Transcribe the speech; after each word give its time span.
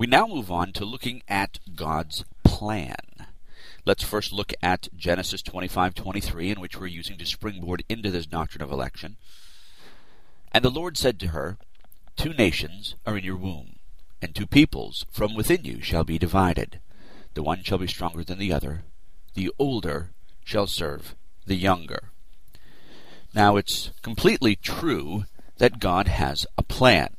We 0.00 0.06
now 0.06 0.26
move 0.26 0.50
on 0.50 0.72
to 0.72 0.86
looking 0.86 1.22
at 1.28 1.58
God's 1.76 2.24
plan. 2.42 2.96
Let's 3.84 4.02
first 4.02 4.32
look 4.32 4.54
at 4.62 4.88
Genesis 4.96 5.42
25:23 5.42 6.50
in 6.50 6.58
which 6.58 6.80
we're 6.80 6.86
using 6.86 7.18
to 7.18 7.26
springboard 7.26 7.84
into 7.86 8.10
this 8.10 8.24
doctrine 8.24 8.62
of 8.62 8.72
election. 8.72 9.18
And 10.52 10.64
the 10.64 10.70
Lord 10.70 10.96
said 10.96 11.20
to 11.20 11.26
her, 11.36 11.58
Two 12.16 12.32
nations 12.32 12.94
are 13.04 13.18
in 13.18 13.24
your 13.24 13.36
womb, 13.36 13.78
and 14.22 14.34
two 14.34 14.46
peoples 14.46 15.04
from 15.10 15.34
within 15.34 15.66
you 15.66 15.82
shall 15.82 16.04
be 16.04 16.18
divided. 16.18 16.80
The 17.34 17.42
one 17.42 17.62
shall 17.62 17.76
be 17.76 17.86
stronger 17.86 18.24
than 18.24 18.38
the 18.38 18.54
other. 18.54 18.84
The 19.34 19.52
older 19.58 20.12
shall 20.46 20.66
serve 20.66 21.14
the 21.44 21.56
younger. 21.56 22.10
Now, 23.34 23.58
it's 23.58 23.90
completely 24.00 24.56
true 24.56 25.26
that 25.58 25.78
God 25.78 26.08
has 26.08 26.46
a 26.56 26.62
plan. 26.62 27.16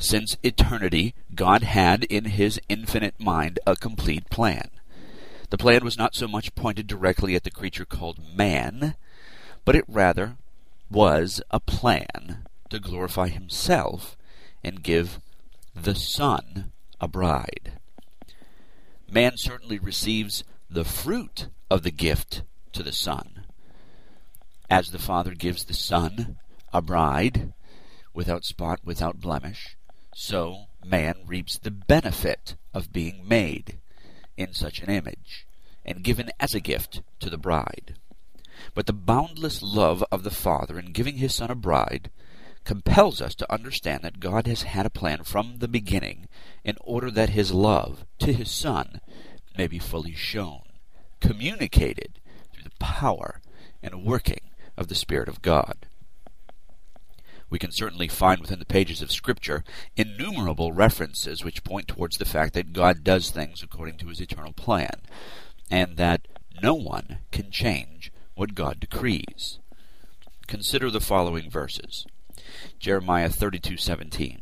Since 0.00 0.38
eternity, 0.42 1.14
God 1.34 1.62
had 1.62 2.04
in 2.04 2.24
his 2.24 2.58
infinite 2.70 3.20
mind 3.20 3.58
a 3.66 3.76
complete 3.76 4.30
plan. 4.30 4.70
The 5.50 5.58
plan 5.58 5.84
was 5.84 5.98
not 5.98 6.14
so 6.14 6.26
much 6.26 6.54
pointed 6.54 6.86
directly 6.86 7.34
at 7.34 7.44
the 7.44 7.50
creature 7.50 7.84
called 7.84 8.18
man, 8.34 8.94
but 9.66 9.76
it 9.76 9.84
rather 9.86 10.38
was 10.90 11.42
a 11.50 11.60
plan 11.60 12.46
to 12.70 12.80
glorify 12.80 13.28
himself 13.28 14.16
and 14.64 14.82
give 14.82 15.20
the 15.74 15.94
Son 15.94 16.72
a 16.98 17.06
bride. 17.06 17.72
Man 19.12 19.32
certainly 19.36 19.78
receives 19.78 20.44
the 20.70 20.84
fruit 20.84 21.48
of 21.70 21.82
the 21.82 21.90
gift 21.90 22.42
to 22.72 22.82
the 22.82 22.92
Son. 22.92 23.44
As 24.70 24.92
the 24.92 24.98
Father 24.98 25.34
gives 25.34 25.64
the 25.64 25.74
Son 25.74 26.38
a 26.72 26.80
bride, 26.80 27.52
without 28.14 28.46
spot, 28.46 28.80
without 28.82 29.20
blemish, 29.20 29.76
so 30.20 30.66
man 30.84 31.14
reaps 31.26 31.56
the 31.56 31.70
benefit 31.70 32.54
of 32.74 32.92
being 32.92 33.26
made 33.26 33.78
in 34.36 34.52
such 34.52 34.80
an 34.80 34.90
image, 34.90 35.46
and 35.82 36.04
given 36.04 36.30
as 36.38 36.54
a 36.54 36.60
gift 36.60 37.00
to 37.18 37.30
the 37.30 37.38
bride. 37.38 37.94
But 38.74 38.84
the 38.84 38.92
boundless 38.92 39.62
love 39.62 40.04
of 40.12 40.22
the 40.22 40.30
Father 40.30 40.78
in 40.78 40.92
giving 40.92 41.16
his 41.16 41.34
Son 41.34 41.50
a 41.50 41.54
bride 41.54 42.10
compels 42.64 43.22
us 43.22 43.34
to 43.36 43.50
understand 43.50 44.02
that 44.02 44.20
God 44.20 44.46
has 44.46 44.64
had 44.64 44.84
a 44.84 44.90
plan 44.90 45.24
from 45.24 45.56
the 45.56 45.68
beginning 45.68 46.28
in 46.64 46.76
order 46.82 47.10
that 47.10 47.30
his 47.30 47.52
love 47.52 48.04
to 48.18 48.34
his 48.34 48.50
Son 48.50 49.00
may 49.56 49.68
be 49.68 49.78
fully 49.78 50.14
shown, 50.14 50.64
communicated 51.20 52.20
through 52.52 52.64
the 52.64 52.76
power 52.78 53.40
and 53.82 54.04
working 54.04 54.50
of 54.76 54.88
the 54.88 54.94
Spirit 54.94 55.30
of 55.30 55.40
God. 55.40 55.86
We 57.50 57.58
can 57.58 57.72
certainly 57.72 58.06
find 58.06 58.40
within 58.40 58.60
the 58.60 58.64
pages 58.64 59.02
of 59.02 59.10
Scripture 59.10 59.64
innumerable 59.96 60.72
references 60.72 61.44
which 61.44 61.64
point 61.64 61.88
towards 61.88 62.16
the 62.16 62.24
fact 62.24 62.54
that 62.54 62.72
God 62.72 63.02
does 63.02 63.30
things 63.30 63.62
according 63.62 63.98
to 63.98 64.06
his 64.06 64.20
eternal 64.20 64.52
plan, 64.52 65.02
and 65.70 65.96
that 65.96 66.28
no 66.62 66.74
one 66.74 67.18
can 67.32 67.50
change 67.50 68.12
what 68.34 68.54
God 68.54 68.78
decrees. 68.78 69.58
Consider 70.46 70.90
the 70.90 71.00
following 71.00 71.50
verses. 71.50 72.06
Jeremiah 72.78 73.28
32:17 73.28 74.40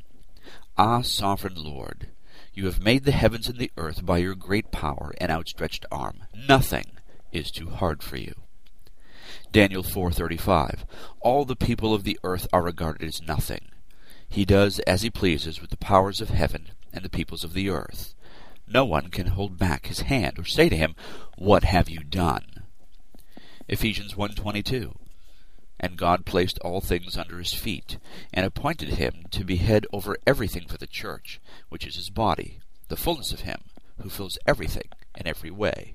Ah 0.77 1.03
sovereign 1.03 1.56
Lord 1.56 2.09
you 2.55 2.67
have 2.67 2.83
made 2.83 3.05
the 3.05 3.12
heavens 3.12 3.48
and 3.48 3.59
the 3.59 3.70
earth 3.77 4.05
by 4.05 4.19
your 4.19 4.34
great 4.34 4.70
power 4.70 5.12
and 5.20 5.31
outstretched 5.31 5.84
arm 5.91 6.25
nothing 6.34 6.87
is 7.33 7.50
too 7.50 7.70
hard 7.70 8.03
for 8.03 8.17
you 8.17 8.34
Daniel 9.50 9.82
4:35 9.82 10.84
All 11.20 11.44
the 11.44 11.56
people 11.56 11.94
of 11.94 12.04
the 12.04 12.18
earth 12.22 12.46
are 12.52 12.62
regarded 12.62 13.08
as 13.08 13.22
nothing. 13.22 13.70
He 14.28 14.44
does 14.44 14.78
as 14.80 15.02
he 15.02 15.10
pleases 15.10 15.60
with 15.60 15.70
the 15.70 15.78
powers 15.78 16.20
of 16.20 16.28
heaven 16.28 16.68
and 16.92 17.02
the 17.02 17.08
peoples 17.08 17.44
of 17.44 17.54
the 17.54 17.70
earth. 17.70 18.14
No 18.66 18.84
one 18.84 19.08
can 19.08 19.28
hold 19.28 19.56
back 19.56 19.86
his 19.86 20.00
hand 20.00 20.38
or 20.38 20.44
say 20.44 20.69
to 20.69 20.76
him 20.76 20.94
what 21.36 21.64
have 21.64 21.88
you 21.88 22.00
done? 22.00 22.64
Ephesians 23.69 24.14
1:22 24.14 24.98
and 25.81 25.97
God 25.97 26.26
placed 26.26 26.58
all 26.58 26.81
things 26.81 27.16
under 27.16 27.38
his 27.38 27.54
feet, 27.54 27.98
and 28.34 28.44
appointed 28.44 28.94
him 28.94 29.25
to 29.31 29.44
be 29.44 29.56
head 29.56 29.87
over 29.92 30.16
everything 30.26 30.66
for 30.66 30.76
the 30.76 30.88
church, 30.88 31.41
which 31.69 31.87
is 31.87 31.94
his 31.94 32.10
body, 32.10 32.58
the 32.88 32.97
fullness 32.97 33.32
of 33.32 33.42
him, 33.42 33.62
who 34.03 34.10
fills 34.10 34.38
everything 34.47 34.88
in 35.16 35.26
every 35.26 35.50
way. 35.50 35.94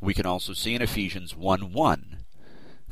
We 0.00 0.12
can 0.12 0.26
also 0.26 0.52
see 0.52 0.74
in 0.74 0.82
Ephesians 0.82 1.34
1 1.34 1.72
1 1.72 2.25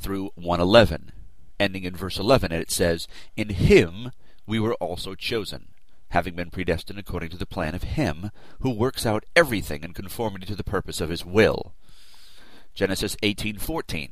through 0.04 0.30
111, 0.34 1.12
ending 1.58 1.84
in 1.84 1.96
verse 1.96 2.18
11, 2.18 2.52
and 2.52 2.60
it 2.60 2.70
says, 2.70 3.08
In 3.36 3.48
him 3.48 4.12
we 4.46 4.60
were 4.60 4.74
also 4.74 5.14
chosen, 5.14 5.68
having 6.10 6.34
been 6.34 6.50
predestined 6.50 6.98
according 6.98 7.30
to 7.30 7.38
the 7.38 7.46
plan 7.46 7.74
of 7.74 7.82
him 7.82 8.30
who 8.60 8.70
works 8.70 9.06
out 9.06 9.24
everything 9.34 9.82
in 9.82 9.94
conformity 9.94 10.44
to 10.44 10.54
the 10.54 10.62
purpose 10.62 11.00
of 11.00 11.08
his 11.08 11.24
will. 11.24 11.74
Genesis 12.74 13.16
18:14 13.22 14.10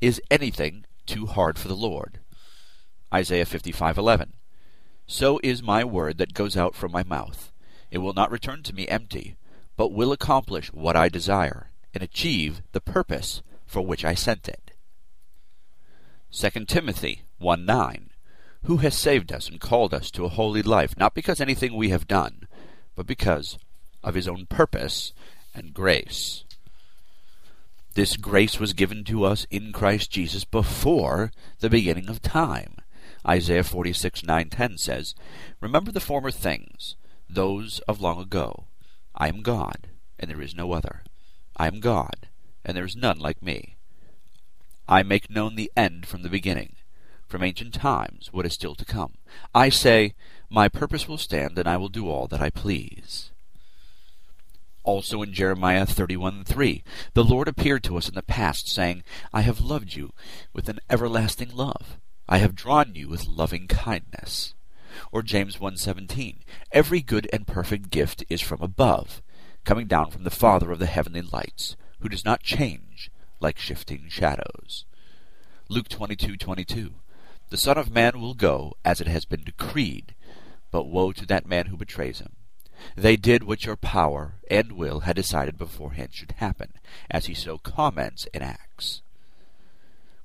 Is 0.00 0.22
anything 0.30 0.84
too 1.06 1.26
hard 1.26 1.58
for 1.58 1.66
the 1.66 1.74
Lord. 1.74 2.20
Isaiah 3.12 3.44
55:11 3.44 4.34
So 5.06 5.40
is 5.42 5.60
my 5.60 5.82
word 5.82 6.18
that 6.18 6.34
goes 6.34 6.56
out 6.56 6.76
from 6.76 6.92
my 6.92 7.02
mouth 7.02 7.50
it 7.90 7.98
will 7.98 8.14
not 8.14 8.30
return 8.30 8.62
to 8.62 8.74
me 8.74 8.86
empty 8.88 9.36
but 9.76 9.92
will 9.92 10.12
accomplish 10.12 10.72
what 10.72 10.96
I 10.96 11.08
desire 11.08 11.70
and 11.92 12.02
achieve 12.02 12.62
the 12.72 12.80
purpose 12.80 13.42
for 13.66 13.82
which 13.82 14.04
I 14.04 14.14
sent 14.14 14.48
it 14.48 14.71
2 16.32 16.66
Timothy 16.66 17.22
1:9 17.40 18.08
Who 18.64 18.78
has 18.78 18.96
saved 18.96 19.32
us 19.32 19.48
and 19.48 19.60
called 19.60 19.92
us 19.92 20.10
to 20.12 20.24
a 20.24 20.30
holy 20.30 20.62
life 20.62 20.96
not 20.96 21.14
because 21.14 21.40
anything 21.40 21.74
we 21.74 21.90
have 21.90 22.08
done 22.08 22.48
but 22.96 23.06
because 23.06 23.58
of 24.02 24.14
his 24.14 24.26
own 24.26 24.46
purpose 24.46 25.12
and 25.54 25.74
grace 25.74 26.44
this 27.94 28.16
grace 28.16 28.58
was 28.58 28.72
given 28.72 29.04
to 29.04 29.24
us 29.24 29.46
in 29.50 29.70
Christ 29.72 30.10
Jesus 30.10 30.44
before 30.44 31.30
the 31.60 31.68
beginning 31.68 32.08
of 32.08 32.22
time. 32.22 32.76
Isaiah 33.28 33.64
46 33.64 34.24
9 34.24 34.48
10 34.48 34.78
says, 34.78 35.14
Remember 35.60 35.92
the 35.92 36.00
former 36.00 36.30
things, 36.30 36.96
those 37.28 37.80
of 37.80 38.00
long 38.00 38.18
ago. 38.18 38.64
I 39.14 39.28
am 39.28 39.42
God, 39.42 39.88
and 40.18 40.30
there 40.30 40.40
is 40.40 40.54
no 40.54 40.72
other. 40.72 41.02
I 41.58 41.66
am 41.66 41.80
God, 41.80 42.28
and 42.64 42.74
there 42.74 42.86
is 42.86 42.96
none 42.96 43.18
like 43.18 43.42
me. 43.42 43.71
I 44.88 45.02
make 45.02 45.30
known 45.30 45.54
the 45.54 45.70
end 45.76 46.06
from 46.06 46.22
the 46.22 46.28
beginning, 46.28 46.76
from 47.26 47.42
ancient 47.42 47.74
times 47.74 48.30
what 48.32 48.46
is 48.46 48.52
still 48.52 48.74
to 48.74 48.84
come. 48.84 49.14
I 49.54 49.68
say, 49.68 50.14
My 50.50 50.68
purpose 50.68 51.08
will 51.08 51.18
stand, 51.18 51.58
and 51.58 51.68
I 51.68 51.76
will 51.76 51.88
do 51.88 52.08
all 52.08 52.26
that 52.28 52.42
I 52.42 52.50
please. 52.50 53.30
Also 54.84 55.22
in 55.22 55.32
Jeremiah 55.32 55.86
31:3, 55.86 56.82
the 57.14 57.24
Lord 57.24 57.46
appeared 57.46 57.84
to 57.84 57.96
us 57.96 58.08
in 58.08 58.14
the 58.14 58.22
past, 58.22 58.68
saying, 58.68 59.04
I 59.32 59.42
have 59.42 59.60
loved 59.60 59.94
you 59.94 60.12
with 60.52 60.68
an 60.68 60.80
everlasting 60.90 61.50
love. 61.50 61.98
I 62.28 62.38
have 62.38 62.56
drawn 62.56 62.94
you 62.94 63.08
with 63.08 63.28
loving 63.28 63.68
kindness. 63.68 64.54
Or 65.12 65.22
James 65.22 65.58
1:17, 65.58 66.40
Every 66.72 67.00
good 67.00 67.28
and 67.32 67.46
perfect 67.46 67.90
gift 67.90 68.24
is 68.28 68.40
from 68.40 68.60
above, 68.60 69.22
coming 69.64 69.86
down 69.86 70.10
from 70.10 70.24
the 70.24 70.30
Father 70.30 70.72
of 70.72 70.80
the 70.80 70.86
heavenly 70.86 71.22
lights, 71.22 71.76
who 72.00 72.08
does 72.08 72.24
not 72.24 72.42
change 72.42 72.91
like 73.42 73.58
shifting 73.58 74.08
shadows. 74.08 74.84
Luke 75.68 75.88
22:22, 75.88 76.94
The 77.50 77.56
Son 77.56 77.76
of 77.76 77.90
Man 77.90 78.20
will 78.20 78.34
go 78.34 78.74
as 78.84 79.00
it 79.00 79.08
has 79.08 79.24
been 79.24 79.42
decreed, 79.42 80.14
but 80.70 80.84
woe 80.84 81.12
to 81.12 81.26
that 81.26 81.46
man 81.46 81.66
who 81.66 81.76
betrays 81.76 82.20
him. 82.20 82.36
They 82.96 83.16
did 83.16 83.42
what 83.42 83.64
your 83.64 83.76
power 83.76 84.36
and 84.50 84.72
will 84.72 85.00
had 85.00 85.16
decided 85.16 85.58
beforehand 85.58 86.14
should 86.14 86.32
happen, 86.32 86.74
as 87.10 87.26
he 87.26 87.34
so 87.34 87.58
comments 87.58 88.26
in 88.32 88.42
Acts. 88.42 89.02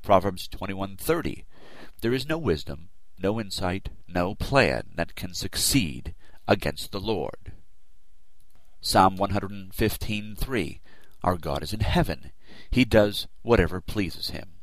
Proverbs 0.03 0.47
21:30 0.47 1.45
There 2.01 2.13
is 2.13 2.27
no 2.27 2.37
wisdom, 2.37 2.89
no 3.17 3.39
insight, 3.39 3.89
no 4.07 4.35
plan 4.35 4.91
that 4.95 5.15
can 5.15 5.33
succeed 5.33 6.13
against 6.47 6.91
the 6.91 7.01
Lord. 7.01 7.53
Psalm 8.79 9.17
115:3 9.17 10.79
Our 11.23 11.37
God 11.37 11.63
is 11.63 11.73
in 11.73 11.81
heaven. 11.81 12.31
He 12.69 12.85
does 12.85 13.27
whatever 13.41 13.81
pleases 13.81 14.29
him. 14.29 14.53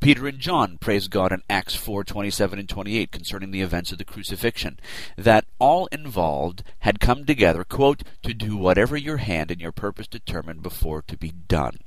Peter 0.00 0.26
and 0.28 0.38
John 0.38 0.78
praise 0.78 1.08
God 1.08 1.32
in 1.32 1.42
Acts 1.50 1.74
4 1.74 2.04
27 2.04 2.58
and 2.58 2.68
28 2.68 3.10
concerning 3.10 3.50
the 3.50 3.62
events 3.62 3.92
of 3.92 3.98
the 3.98 4.04
crucifixion, 4.04 4.78
that 5.16 5.46
all 5.58 5.86
involved 5.86 6.62
had 6.80 7.00
come 7.00 7.24
together, 7.24 7.64
quote, 7.64 8.02
to 8.22 8.32
do 8.34 8.56
whatever 8.56 8.96
your 8.96 9.16
hand 9.18 9.50
and 9.50 9.60
your 9.60 9.72
purpose 9.72 10.06
determined 10.06 10.62
before 10.62 11.02
to 11.02 11.16
be 11.16 11.30
done. 11.30 11.78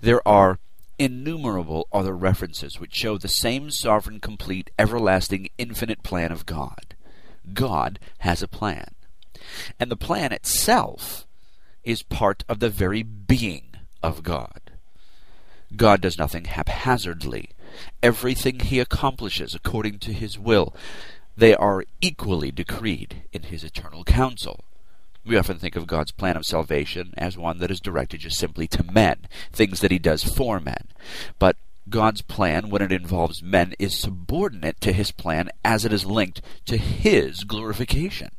There 0.00 0.26
are 0.26 0.58
innumerable 0.98 1.88
other 1.92 2.14
references 2.14 2.78
which 2.78 2.94
show 2.94 3.16
the 3.16 3.28
same 3.28 3.70
sovereign, 3.70 4.20
complete, 4.20 4.70
everlasting, 4.78 5.48
infinite 5.56 6.02
plan 6.02 6.30
of 6.30 6.46
God. 6.46 6.94
God 7.54 7.98
has 8.18 8.42
a 8.42 8.48
plan. 8.48 8.94
And 9.78 9.90
the 9.90 9.96
plan 9.96 10.32
itself 10.32 11.26
is 11.82 12.02
part 12.02 12.44
of 12.48 12.60
the 12.60 12.68
very 12.68 13.02
being 13.02 13.69
of 14.02 14.22
God. 14.22 14.60
God 15.76 16.00
does 16.00 16.18
nothing 16.18 16.46
haphazardly. 16.46 17.50
Everything 18.02 18.60
he 18.60 18.80
accomplishes 18.80 19.54
according 19.54 19.98
to 20.00 20.12
his 20.12 20.38
will. 20.38 20.74
they 21.36 21.54
are 21.54 21.84
equally 22.00 22.50
decreed 22.50 23.22
in 23.32 23.44
his 23.44 23.64
eternal 23.64 24.04
counsel. 24.04 24.64
We 25.24 25.36
often 25.38 25.58
think 25.58 25.76
of 25.76 25.86
God's 25.86 26.12
plan 26.12 26.36
of 26.36 26.44
salvation 26.44 27.14
as 27.16 27.38
one 27.38 27.58
that 27.58 27.70
is 27.70 27.80
directed 27.80 28.20
just 28.20 28.38
simply 28.38 28.66
to 28.68 28.82
men, 28.82 29.26
things 29.52 29.80
that 29.80 29.90
he 29.90 29.98
does 29.98 30.24
for 30.24 30.60
men. 30.60 30.88
But 31.38 31.56
God's 31.88 32.22
plan, 32.22 32.68
when 32.68 32.82
it 32.82 32.92
involves 32.92 33.42
men, 33.42 33.74
is 33.78 33.98
subordinate 33.98 34.80
to 34.82 34.92
his 34.92 35.12
plan 35.12 35.50
as 35.64 35.84
it 35.84 35.92
is 35.92 36.04
linked 36.04 36.40
to 36.66 36.76
his 36.76 37.44
glorification. 37.44 38.30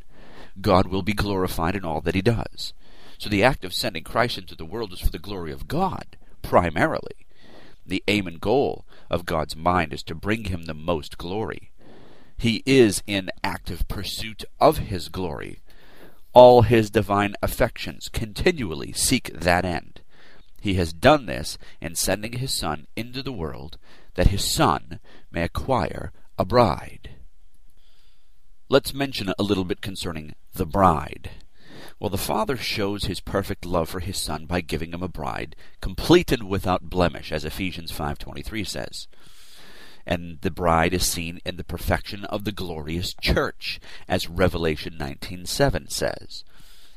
God 0.59 0.87
will 0.87 1.01
be 1.01 1.13
glorified 1.13 1.75
in 1.75 1.85
all 1.85 2.01
that 2.01 2.15
he 2.15 2.21
does. 2.21 2.73
So 3.21 3.29
the 3.29 3.43
act 3.43 3.63
of 3.63 3.71
sending 3.71 4.03
Christ 4.03 4.39
into 4.39 4.55
the 4.55 4.65
world 4.65 4.93
is 4.93 4.99
for 4.99 5.11
the 5.11 5.19
glory 5.19 5.51
of 5.51 5.67
God, 5.67 6.17
primarily. 6.41 7.27
The 7.85 8.03
aim 8.07 8.25
and 8.25 8.41
goal 8.41 8.83
of 9.11 9.27
God's 9.27 9.55
mind 9.55 9.93
is 9.93 10.01
to 10.05 10.15
bring 10.15 10.45
him 10.45 10.63
the 10.63 10.73
most 10.73 11.19
glory. 11.19 11.71
He 12.35 12.63
is 12.65 13.03
in 13.05 13.29
active 13.43 13.87
pursuit 13.87 14.43
of 14.59 14.79
his 14.79 15.07
glory. 15.07 15.59
All 16.33 16.63
his 16.63 16.89
divine 16.89 17.35
affections 17.43 18.09
continually 18.09 18.91
seek 18.91 19.31
that 19.31 19.65
end. 19.65 20.01
He 20.59 20.73
has 20.73 20.91
done 20.91 21.27
this 21.27 21.59
in 21.79 21.93
sending 21.93 22.33
his 22.33 22.51
Son 22.51 22.87
into 22.95 23.21
the 23.21 23.31
world, 23.31 23.77
that 24.15 24.29
his 24.29 24.43
Son 24.43 24.99
may 25.29 25.43
acquire 25.43 26.11
a 26.39 26.43
bride. 26.43 27.11
Let's 28.67 28.95
mention 28.95 29.31
a 29.37 29.43
little 29.43 29.65
bit 29.65 29.81
concerning 29.81 30.33
the 30.55 30.65
bride. 30.65 31.29
Well, 32.01 32.09
the 32.09 32.17
Father 32.17 32.57
shows 32.57 33.03
his 33.03 33.19
perfect 33.19 33.63
love 33.63 33.87
for 33.87 33.99
his 33.99 34.17
Son 34.17 34.47
by 34.47 34.61
giving 34.61 34.91
him 34.91 35.03
a 35.03 35.07
bride, 35.07 35.55
complete 35.81 36.31
and 36.31 36.49
without 36.49 36.89
blemish, 36.89 37.31
as 37.31 37.45
Ephesians 37.45 37.91
5.23 37.91 38.65
says. 38.65 39.07
And 40.03 40.41
the 40.41 40.49
bride 40.49 40.95
is 40.95 41.05
seen 41.05 41.41
in 41.45 41.57
the 41.57 41.63
perfection 41.63 42.25
of 42.25 42.43
the 42.43 42.51
glorious 42.51 43.13
church, 43.13 43.79
as 44.07 44.27
Revelation 44.27 44.95
19.7 44.99 45.91
says. 45.91 46.43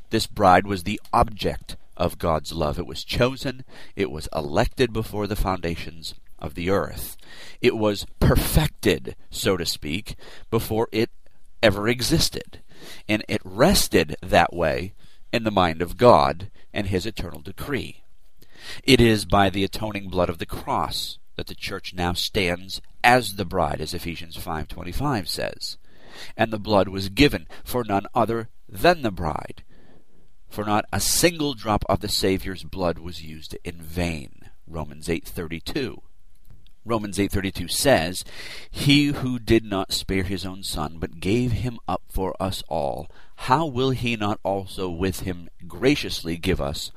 This 0.08 0.26
bride 0.26 0.66
was 0.66 0.84
the 0.84 0.98
object 1.12 1.76
of 1.98 2.18
God's 2.18 2.54
love. 2.54 2.78
It 2.78 2.86
was 2.86 3.04
chosen, 3.04 3.66
it 3.94 4.10
was 4.10 4.26
elected 4.34 4.90
before 4.94 5.26
the 5.26 5.36
foundations 5.36 6.14
of 6.38 6.54
the 6.54 6.70
earth. 6.70 7.18
It 7.60 7.76
was 7.76 8.06
perfected, 8.20 9.16
so 9.28 9.58
to 9.58 9.66
speak, 9.66 10.16
before 10.50 10.88
it 10.92 11.10
ever 11.62 11.88
existed. 11.88 12.60
And 13.08 13.24
it 13.28 13.40
rested 13.44 14.16
that 14.22 14.52
way 14.52 14.94
in 15.32 15.44
the 15.44 15.50
mind 15.50 15.82
of 15.82 15.96
God 15.96 16.50
and 16.72 16.86
his 16.86 17.06
eternal 17.06 17.40
decree. 17.40 18.02
It 18.82 19.00
is 19.00 19.24
by 19.24 19.50
the 19.50 19.64
atoning 19.64 20.08
blood 20.08 20.28
of 20.28 20.38
the 20.38 20.46
cross 20.46 21.18
that 21.36 21.46
the 21.46 21.54
church 21.54 21.92
now 21.94 22.12
stands 22.12 22.80
as 23.02 23.34
the 23.34 23.44
bride, 23.44 23.80
as 23.80 23.92
Ephesians 23.92 24.36
5.25 24.36 25.28
says. 25.28 25.76
And 26.36 26.52
the 26.52 26.58
blood 26.58 26.88
was 26.88 27.08
given 27.08 27.46
for 27.64 27.84
none 27.84 28.06
other 28.14 28.48
than 28.68 29.02
the 29.02 29.10
bride 29.10 29.64
for 30.54 30.64
not 30.64 30.84
a 30.92 31.00
single 31.00 31.54
drop 31.54 31.84
of 31.88 31.98
the 31.98 32.08
Savior's 32.08 32.62
blood 32.62 32.98
was 33.00 33.24
used 33.24 33.58
in 33.64 33.82
vain. 33.82 34.50
Romans 34.68 35.08
8:32. 35.08 36.00
Romans 36.84 37.18
8:32 37.18 37.68
says, 37.68 38.24
"He 38.70 39.06
who 39.06 39.38
did 39.38 39.64
not 39.64 39.92
spare 39.92 40.24
his 40.24 40.44
own 40.44 40.62
son, 40.62 40.98
but 40.98 41.20
gave 41.20 41.52
him 41.52 41.78
up 41.88 42.02
for 42.08 42.34
us 42.40 42.62
all, 42.68 43.08
how 43.36 43.66
will 43.66 43.90
he 43.90 44.16
not 44.16 44.38
also 44.42 44.90
with 44.90 45.20
him 45.20 45.48
graciously 45.66 46.36
give 46.36 46.60
us 46.60 46.90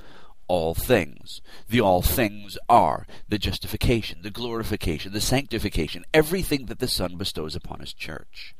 all 0.47 0.73
things. 0.73 1.41
The 1.69 1.81
all 1.81 2.01
things 2.01 2.57
are 2.69 3.05
the 3.27 3.37
justification, 3.37 4.21
the 4.21 4.31
glorification, 4.31 5.13
the 5.13 5.21
sanctification, 5.21 6.05
everything 6.13 6.67
that 6.67 6.79
the 6.79 6.87
Son 6.87 7.17
bestows 7.17 7.55
upon 7.55 7.79
His 7.79 7.93
church. 7.93 8.55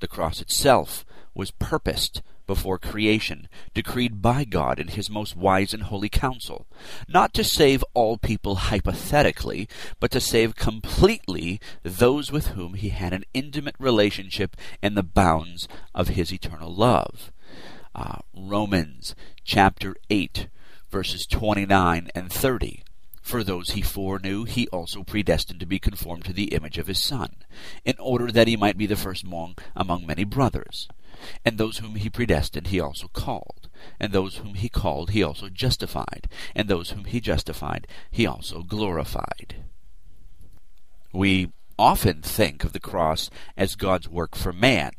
The 0.00 0.08
cross 0.08 0.40
itself 0.40 1.04
was 1.34 1.50
purposed 1.50 2.22
before 2.46 2.78
creation, 2.78 3.48
decreed 3.72 4.20
by 4.20 4.44
God 4.44 4.78
in 4.78 4.88
his 4.88 5.08
most 5.08 5.36
wise 5.36 5.72
and 5.72 5.84
holy 5.84 6.08
counsel, 6.08 6.66
not 7.08 7.32
to 7.34 7.44
save 7.44 7.84
all 7.94 8.18
people 8.18 8.56
hypothetically, 8.56 9.68
but 10.00 10.10
to 10.10 10.20
save 10.20 10.56
completely 10.56 11.60
those 11.82 12.30
with 12.30 12.48
whom 12.48 12.74
he 12.74 12.90
had 12.90 13.12
an 13.12 13.24
intimate 13.32 13.76
relationship 13.78 14.56
in 14.82 14.94
the 14.94 15.02
bounds 15.02 15.66
of 15.94 16.08
his 16.08 16.32
eternal 16.32 16.74
love. 16.74 17.32
Uh, 17.94 18.18
Romans 18.36 19.14
chapter 19.44 19.96
8, 20.10 20.48
verses 20.90 21.26
29 21.26 22.08
and 22.14 22.32
30. 22.32 22.82
For 23.22 23.42
those 23.42 23.70
he 23.70 23.80
foreknew, 23.80 24.44
he 24.44 24.68
also 24.68 25.02
predestined 25.02 25.60
to 25.60 25.66
be 25.66 25.78
conformed 25.78 26.26
to 26.26 26.34
the 26.34 26.52
image 26.54 26.76
of 26.76 26.88
his 26.88 27.02
Son, 27.02 27.36
in 27.82 27.94
order 27.98 28.30
that 28.30 28.48
he 28.48 28.56
might 28.56 28.76
be 28.76 28.84
the 28.84 28.96
firstborn 28.96 29.54
among 29.74 30.04
many 30.04 30.24
brothers. 30.24 30.88
And 31.44 31.58
those 31.58 31.78
whom 31.78 31.96
he 31.96 32.10
predestined 32.10 32.68
he 32.68 32.80
also 32.80 33.08
called. 33.08 33.68
And 34.00 34.12
those 34.12 34.36
whom 34.36 34.54
he 34.54 34.68
called 34.68 35.10
he 35.10 35.22
also 35.22 35.48
justified. 35.48 36.28
And 36.54 36.68
those 36.68 36.90
whom 36.90 37.04
he 37.04 37.20
justified 37.20 37.86
he 38.10 38.26
also 38.26 38.62
glorified. 38.62 39.64
We 41.12 41.52
often 41.78 42.22
think 42.22 42.64
of 42.64 42.72
the 42.72 42.80
cross 42.80 43.30
as 43.56 43.76
God's 43.76 44.08
work 44.08 44.36
for 44.36 44.52
man, 44.52 44.92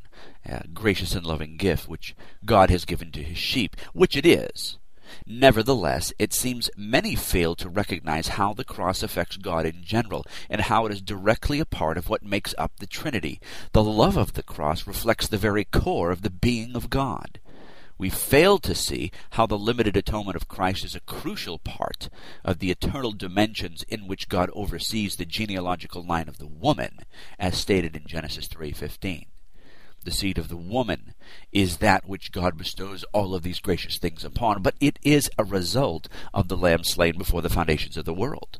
a 0.45 0.67
gracious 0.67 1.15
and 1.15 1.25
loving 1.25 1.57
gift 1.57 1.87
which 1.87 2.15
God 2.45 2.69
has 2.69 2.85
given 2.85 3.11
to 3.11 3.23
his 3.23 3.37
sheep, 3.37 3.75
which 3.93 4.15
it 4.15 4.25
is. 4.25 4.77
Nevertheless, 5.25 6.13
it 6.19 6.33
seems 6.33 6.69
many 6.75 7.15
fail 7.15 7.55
to 7.55 7.69
recognize 7.69 8.29
how 8.29 8.53
the 8.53 8.63
cross 8.63 9.03
affects 9.03 9.37
God 9.37 9.65
in 9.65 9.83
general, 9.83 10.25
and 10.49 10.61
how 10.61 10.85
it 10.85 10.91
is 10.91 11.01
directly 11.01 11.59
a 11.59 11.65
part 11.65 11.97
of 11.97 12.09
what 12.09 12.23
makes 12.23 12.55
up 12.57 12.73
the 12.79 12.87
Trinity. 12.87 13.39
The 13.71 13.83
love 13.83 14.17
of 14.17 14.33
the 14.33 14.43
cross 14.43 14.87
reflects 14.87 15.27
the 15.27 15.37
very 15.37 15.65
core 15.65 16.11
of 16.11 16.21
the 16.21 16.29
being 16.29 16.75
of 16.75 16.89
God. 16.89 17.39
We 17.97 18.09
fail 18.09 18.57
to 18.59 18.75
see 18.75 19.11
how 19.31 19.45
the 19.45 19.57
limited 19.57 19.95
atonement 19.95 20.35
of 20.35 20.49
Christ 20.49 20.83
is 20.83 20.95
a 20.95 20.99
crucial 21.01 21.59
part 21.59 22.09
of 22.43 22.59
the 22.59 22.69
eternal 22.69 23.13
dimensions 23.13 23.83
in 23.83 24.07
which 24.07 24.27
God 24.27 24.49
oversees 24.53 25.15
the 25.15 25.25
genealogical 25.25 26.03
line 26.03 26.27
of 26.27 26.37
the 26.37 26.47
woman, 26.47 26.99
as 27.39 27.57
stated 27.57 27.95
in 27.95 28.05
Genesis 28.05 28.47
3:15 28.47 29.27
the 30.05 30.11
seed 30.11 30.37
of 30.37 30.47
the 30.47 30.57
woman 30.57 31.13
is 31.51 31.77
that 31.77 32.07
which 32.07 32.31
God 32.31 32.57
bestows 32.57 33.03
all 33.11 33.35
of 33.35 33.43
these 33.43 33.59
gracious 33.59 33.97
things 33.97 34.23
upon, 34.23 34.61
but 34.61 34.75
it 34.79 34.97
is 35.03 35.29
a 35.37 35.43
result 35.43 36.07
of 36.33 36.47
the 36.47 36.57
lamb 36.57 36.83
slain 36.83 37.17
before 37.17 37.41
the 37.41 37.49
foundations 37.49 37.97
of 37.97 38.05
the 38.05 38.13
world. 38.13 38.59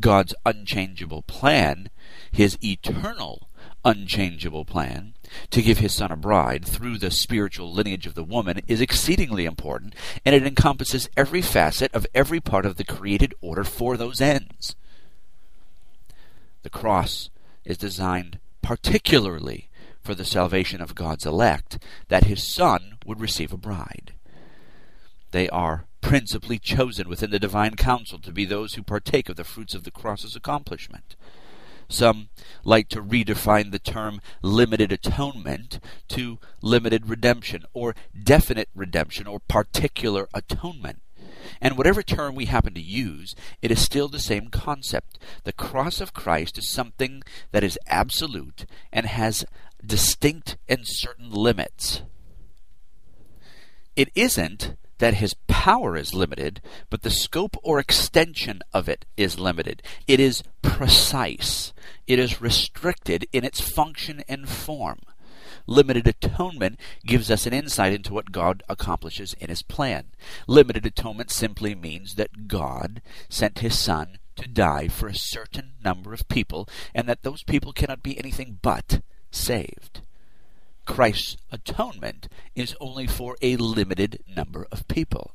God's 0.00 0.34
unchangeable 0.44 1.22
plan, 1.22 1.90
his 2.30 2.58
eternal 2.62 3.48
unchangeable 3.84 4.64
plan, 4.64 5.14
to 5.50 5.62
give 5.62 5.78
his 5.78 5.92
son 5.92 6.12
a 6.12 6.16
bride 6.16 6.64
through 6.64 6.98
the 6.98 7.10
spiritual 7.10 7.72
lineage 7.72 8.06
of 8.06 8.14
the 8.14 8.24
woman 8.24 8.60
is 8.68 8.80
exceedingly 8.80 9.44
important, 9.44 9.94
and 10.24 10.34
it 10.34 10.46
encompasses 10.46 11.08
every 11.16 11.42
facet 11.42 11.92
of 11.94 12.06
every 12.14 12.40
part 12.40 12.64
of 12.64 12.76
the 12.76 12.84
created 12.84 13.34
order 13.40 13.64
for 13.64 13.96
those 13.96 14.20
ends. 14.20 14.76
The 16.62 16.70
cross 16.70 17.30
is 17.64 17.76
designed 17.76 18.38
particularly 18.62 19.68
for 20.02 20.14
the 20.14 20.24
salvation 20.24 20.80
of 20.80 20.94
God's 20.94 21.26
elect, 21.26 21.78
that 22.08 22.24
his 22.24 22.42
Son 22.42 22.98
would 23.06 23.20
receive 23.20 23.52
a 23.52 23.56
bride. 23.56 24.12
They 25.30 25.48
are 25.48 25.86
principally 26.00 26.58
chosen 26.58 27.08
within 27.08 27.30
the 27.30 27.38
divine 27.38 27.76
council 27.76 28.18
to 28.18 28.32
be 28.32 28.44
those 28.44 28.74
who 28.74 28.82
partake 28.82 29.28
of 29.28 29.36
the 29.36 29.44
fruits 29.44 29.74
of 29.74 29.84
the 29.84 29.90
cross's 29.90 30.36
accomplishment. 30.36 31.16
Some 31.88 32.28
like 32.64 32.88
to 32.88 33.02
redefine 33.02 33.70
the 33.70 33.78
term 33.78 34.20
limited 34.42 34.92
atonement 34.92 35.78
to 36.08 36.38
limited 36.62 37.08
redemption, 37.08 37.64
or 37.72 37.94
definite 38.20 38.68
redemption, 38.74 39.26
or 39.26 39.40
particular 39.40 40.28
atonement. 40.34 41.00
And 41.60 41.76
whatever 41.76 42.02
term 42.02 42.34
we 42.34 42.46
happen 42.46 42.74
to 42.74 42.80
use, 42.80 43.34
it 43.60 43.70
is 43.70 43.80
still 43.80 44.08
the 44.08 44.18
same 44.18 44.48
concept. 44.48 45.18
The 45.44 45.52
cross 45.52 46.00
of 46.00 46.14
Christ 46.14 46.58
is 46.58 46.68
something 46.68 47.22
that 47.52 47.64
is 47.64 47.78
absolute 47.86 48.66
and 48.92 49.06
has 49.06 49.44
distinct 49.84 50.56
and 50.68 50.80
certain 50.84 51.30
limits. 51.30 52.02
It 53.96 54.10
isn't 54.14 54.76
that 54.98 55.14
his 55.14 55.34
power 55.48 55.96
is 55.96 56.14
limited, 56.14 56.62
but 56.88 57.02
the 57.02 57.10
scope 57.10 57.56
or 57.62 57.78
extension 57.78 58.60
of 58.72 58.88
it 58.88 59.04
is 59.16 59.38
limited. 59.38 59.82
It 60.06 60.20
is 60.20 60.44
precise. 60.62 61.72
It 62.06 62.18
is 62.18 62.40
restricted 62.40 63.26
in 63.32 63.44
its 63.44 63.60
function 63.60 64.22
and 64.28 64.48
form. 64.48 65.00
Limited 65.66 66.06
atonement 66.06 66.78
gives 67.04 67.30
us 67.30 67.46
an 67.46 67.52
insight 67.52 67.92
into 67.92 68.14
what 68.14 68.32
God 68.32 68.62
accomplishes 68.68 69.34
in 69.34 69.48
his 69.48 69.62
plan. 69.62 70.06
Limited 70.46 70.86
atonement 70.86 71.30
simply 71.30 71.74
means 71.74 72.14
that 72.14 72.48
God 72.48 73.02
sent 73.28 73.58
his 73.58 73.78
Son 73.78 74.18
to 74.36 74.48
die 74.48 74.88
for 74.88 75.08
a 75.08 75.14
certain 75.14 75.72
number 75.84 76.12
of 76.12 76.28
people, 76.28 76.68
and 76.94 77.08
that 77.08 77.22
those 77.22 77.42
people 77.42 77.72
cannot 77.72 78.02
be 78.02 78.18
anything 78.18 78.58
but 78.62 79.02
saved. 79.32 80.02
Christ's 80.86 81.36
atonement 81.50 82.28
is 82.54 82.76
only 82.80 83.06
for 83.06 83.36
a 83.40 83.56
limited 83.56 84.22
number 84.28 84.66
of 84.70 84.86
people. 84.88 85.32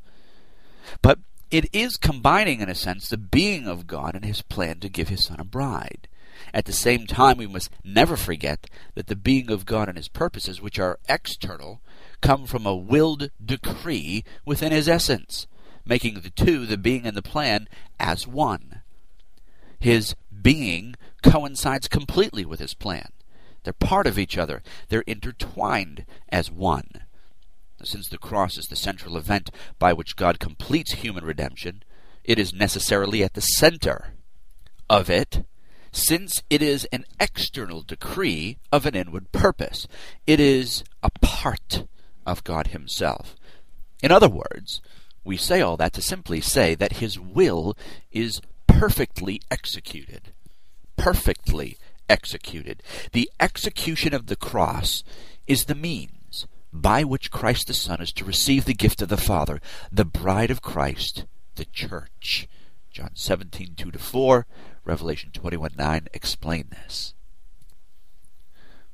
But 1.01 1.19
it 1.49 1.73
is 1.73 1.97
combining, 1.97 2.59
in 2.59 2.69
a 2.69 2.75
sense, 2.75 3.09
the 3.09 3.17
being 3.17 3.67
of 3.67 3.87
God 3.87 4.15
and 4.15 4.25
his 4.25 4.41
plan 4.41 4.79
to 4.79 4.89
give 4.89 5.09
his 5.09 5.25
son 5.25 5.39
a 5.39 5.45
bride. 5.45 6.07
At 6.53 6.65
the 6.65 6.73
same 6.73 7.07
time, 7.07 7.37
we 7.37 7.47
must 7.47 7.71
never 7.83 8.15
forget 8.15 8.69
that 8.95 9.07
the 9.07 9.15
being 9.15 9.49
of 9.49 9.65
God 9.65 9.87
and 9.89 9.97
his 9.97 10.07
purposes, 10.07 10.61
which 10.61 10.79
are 10.79 10.99
external, 11.09 11.81
come 12.21 12.45
from 12.45 12.65
a 12.65 12.75
willed 12.75 13.31
decree 13.43 14.23
within 14.45 14.71
his 14.71 14.87
essence, 14.87 15.47
making 15.85 16.21
the 16.21 16.29
two, 16.29 16.65
the 16.65 16.77
being 16.77 17.05
and 17.05 17.17
the 17.17 17.21
plan, 17.21 17.67
as 17.99 18.27
one. 18.27 18.81
His 19.79 20.15
being 20.41 20.95
coincides 21.23 21.87
completely 21.87 22.45
with 22.45 22.59
his 22.59 22.73
plan. 22.73 23.09
They're 23.67 23.73
part 23.73 24.07
of 24.07 24.17
each 24.17 24.37
other. 24.37 24.63
They're 24.87 25.01
intertwined 25.01 26.05
as 26.29 26.49
one. 26.49 26.89
Since 27.83 28.07
the 28.07 28.17
cross 28.17 28.57
is 28.57 28.67
the 28.67 28.77
central 28.77 29.17
event 29.17 29.51
by 29.77 29.91
which 29.91 30.15
God 30.15 30.39
completes 30.39 30.93
human 30.93 31.25
redemption, 31.25 31.83
it 32.23 32.39
is 32.39 32.53
necessarily 32.53 33.25
at 33.25 33.33
the 33.33 33.41
center 33.41 34.13
of 34.89 35.09
it, 35.09 35.43
since 35.91 36.43
it 36.49 36.61
is 36.61 36.85
an 36.93 37.03
external 37.19 37.81
decree 37.81 38.57
of 38.71 38.85
an 38.85 38.95
inward 38.95 39.33
purpose. 39.33 39.85
It 40.25 40.39
is 40.39 40.85
a 41.03 41.09
part 41.21 41.83
of 42.25 42.45
God 42.45 42.67
Himself. 42.67 43.35
In 44.01 44.13
other 44.13 44.29
words, 44.29 44.81
we 45.25 45.35
say 45.35 45.59
all 45.59 45.75
that 45.75 45.91
to 45.91 46.01
simply 46.01 46.39
say 46.39 46.73
that 46.73 46.99
His 47.03 47.19
will 47.19 47.75
is 48.13 48.39
perfectly 48.65 49.41
executed. 49.51 50.31
Perfectly 50.95 51.77
executed. 52.09 52.83
The 53.11 53.29
execution 53.39 54.13
of 54.13 54.27
the 54.27 54.35
cross 54.35 55.03
is 55.45 55.65
the 55.65 55.75
means 55.75 56.47
by 56.73 57.03
which 57.03 57.31
Christ 57.31 57.67
the 57.67 57.73
Son 57.73 58.01
is 58.01 58.11
to 58.13 58.25
receive 58.25 58.65
the 58.65 58.73
gift 58.73 59.01
of 59.01 59.09
the 59.09 59.17
Father, 59.17 59.59
the 59.91 60.05
bride 60.05 60.51
of 60.51 60.61
Christ, 60.61 61.25
the 61.55 61.65
church. 61.65 62.47
John 62.91 63.11
17, 63.13 63.75
2 63.75 63.91
to 63.91 63.99
4, 63.99 64.47
Revelation 64.83 65.31
21, 65.31 65.71
9 65.77 66.07
explain 66.13 66.69
this. 66.71 67.13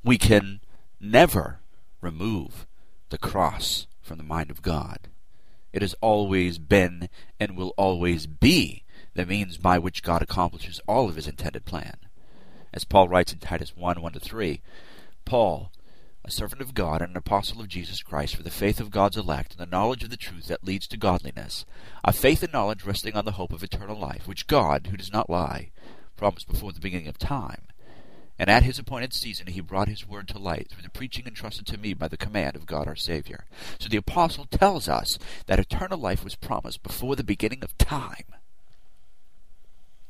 We 0.04 0.18
can 0.18 0.60
never 1.00 1.60
remove 2.02 2.68
the 3.10 3.18
cross 3.18 3.88
from 4.02 4.18
the 4.18 4.24
mind 4.24 4.52
of 4.52 4.62
God. 4.62 5.10
It 5.72 5.82
has 5.82 5.96
always 6.02 6.60
been 6.60 7.10
and 7.40 7.56
will 7.56 7.74
always 7.78 8.28
be 8.28 8.84
the 9.14 9.26
means 9.26 9.58
by 9.58 9.80
which 9.80 10.04
God 10.04 10.22
accomplishes 10.22 10.82
all 10.88 11.10
of 11.10 11.16
his 11.16 11.28
intended 11.28 11.66
plan. 11.66 11.98
As 12.74 12.84
Paul 12.84 13.08
writes 13.08 13.32
in 13.32 13.40
Titus 13.40 13.78
1 13.78 14.02
1 14.02 14.14
3, 14.14 14.62
Paul, 15.26 15.72
a 16.26 16.32
servant 16.32 16.62
of 16.62 16.74
God 16.74 17.02
and 17.02 17.12
an 17.12 17.18
apostle 17.18 17.62
of 17.62 17.68
Jesus 17.68 18.02
Christ, 18.02 18.36
for 18.36 18.44
the 18.44 18.50
faith 18.50 18.80
of 18.80 18.90
God's 18.90 19.18
elect 19.18 19.52
and 19.52 19.60
the 19.60 19.72
knowledge 19.72 20.04
of 20.04 20.10
the 20.10 20.18
truth 20.18 20.48
that 20.48 20.64
leads 20.64 20.88
to 20.88 20.98
godliness, 20.98 21.66
a 22.04 22.12
faith 22.12 22.42
and 22.42 22.52
knowledge 22.52 22.84
resting 22.84 23.16
on 23.16 23.26
the 23.26 23.34
hope 23.34 23.54
of 23.54 23.62
eternal 23.62 24.00
life, 24.00 24.28
which 24.28 24.48
God, 24.48 24.88
who 24.88 24.98
does 24.98 25.12
not 25.12 25.30
lie, 25.30 25.70
promised 26.18 26.48
before 26.48 26.72
the 26.72 26.80
beginning 26.80 27.08
of 27.08 27.18
time. 27.18 27.68
And 28.40 28.50
at 28.50 28.64
his 28.64 28.80
appointed 28.80 29.14
season 29.14 29.48
he 29.48 29.62
brought 29.62 29.88
his 29.88 30.08
word 30.08 30.28
to 30.30 30.40
light 30.40 30.70
through 30.70 30.82
the 30.82 30.90
preaching 30.90 31.28
entrusted 31.28 31.68
to 31.68 31.78
me 31.78 31.94
by 31.94 32.08
the 32.08 32.18
command 32.18 32.56
of 32.56 32.66
God 32.66 32.88
our 32.88 32.96
Savior. 32.96 33.46
So 33.80 33.88
the 33.88 33.98
apostle 33.98 34.48
tells 34.50 34.90
us 34.90 35.20
that 35.46 35.60
eternal 35.60 36.00
life 36.00 36.24
was 36.24 36.36
promised 36.36 36.82
before 36.82 37.16
the 37.16 37.24
beginning 37.24 37.64
of 37.64 37.78
time. 37.78 38.26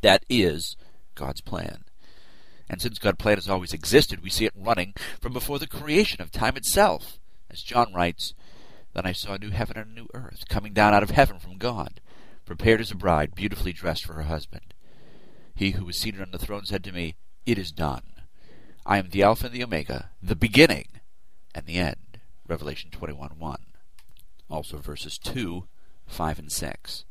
That 0.01 0.23
is 0.29 0.77
God's 1.15 1.41
plan. 1.41 1.83
And 2.73 2.81
since 2.81 2.97
God's 2.97 3.17
plan 3.17 3.35
has 3.35 3.47
always 3.47 3.71
existed, 3.71 4.23
we 4.23 4.31
see 4.31 4.45
it 4.45 4.53
running 4.55 4.95
from 5.21 5.31
before 5.31 5.59
the 5.59 5.67
creation 5.67 6.23
of 6.23 6.31
time 6.31 6.57
itself. 6.57 7.19
As 7.47 7.61
John 7.61 7.93
writes, 7.93 8.33
Then 8.95 9.05
I 9.05 9.11
saw 9.11 9.33
a 9.33 9.37
new 9.37 9.51
heaven 9.51 9.77
and 9.77 9.91
a 9.91 9.93
new 9.93 10.07
earth 10.15 10.45
coming 10.49 10.73
down 10.73 10.91
out 10.91 11.03
of 11.03 11.11
heaven 11.11 11.37
from 11.37 11.59
God, 11.59 12.01
prepared 12.47 12.81
as 12.81 12.89
a 12.89 12.95
bride, 12.95 13.35
beautifully 13.35 13.73
dressed 13.73 14.05
for 14.07 14.13
her 14.13 14.23
husband. 14.23 14.73
He 15.53 15.71
who 15.71 15.85
was 15.85 15.99
seated 15.99 16.19
on 16.19 16.31
the 16.31 16.39
throne 16.39 16.65
said 16.65 16.83
to 16.85 16.91
me, 16.91 17.13
It 17.45 17.59
is 17.59 17.71
done. 17.71 18.01
I 18.87 18.97
am 18.97 19.09
the 19.09 19.21
Alpha 19.21 19.45
and 19.45 19.53
the 19.53 19.63
Omega, 19.63 20.09
the 20.23 20.35
beginning 20.35 20.87
and 21.53 21.67
the 21.67 21.77
end. 21.77 22.17
Revelation 22.47 22.89
21 22.89 23.33
1. 23.37 23.57
Also 24.49 24.77
verses 24.77 25.19
2, 25.19 25.67
5, 26.07 26.39
and 26.39 26.51
6. 26.51 27.05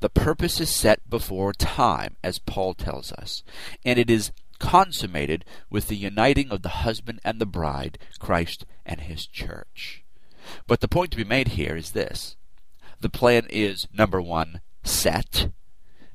The 0.00 0.10
purpose 0.10 0.60
is 0.60 0.70
set 0.70 1.10
before 1.10 1.52
time, 1.52 2.14
as 2.22 2.38
Paul 2.38 2.74
tells 2.74 3.10
us, 3.10 3.42
and 3.84 3.98
it 3.98 4.08
is 4.08 4.30
consummated 4.58 5.44
with 5.70 5.88
the 5.88 5.96
uniting 5.96 6.50
of 6.50 6.62
the 6.62 6.68
husband 6.68 7.20
and 7.24 7.40
the 7.40 7.46
bride, 7.46 7.98
Christ 8.18 8.64
and 8.84 9.00
his 9.00 9.26
church. 9.26 10.04
But 10.66 10.80
the 10.80 10.88
point 10.88 11.10
to 11.12 11.16
be 11.16 11.24
made 11.24 11.48
here 11.48 11.76
is 11.76 11.92
this. 11.92 12.36
The 13.00 13.08
plan 13.08 13.46
is, 13.50 13.86
number 13.92 14.20
one, 14.20 14.60
set, 14.82 15.50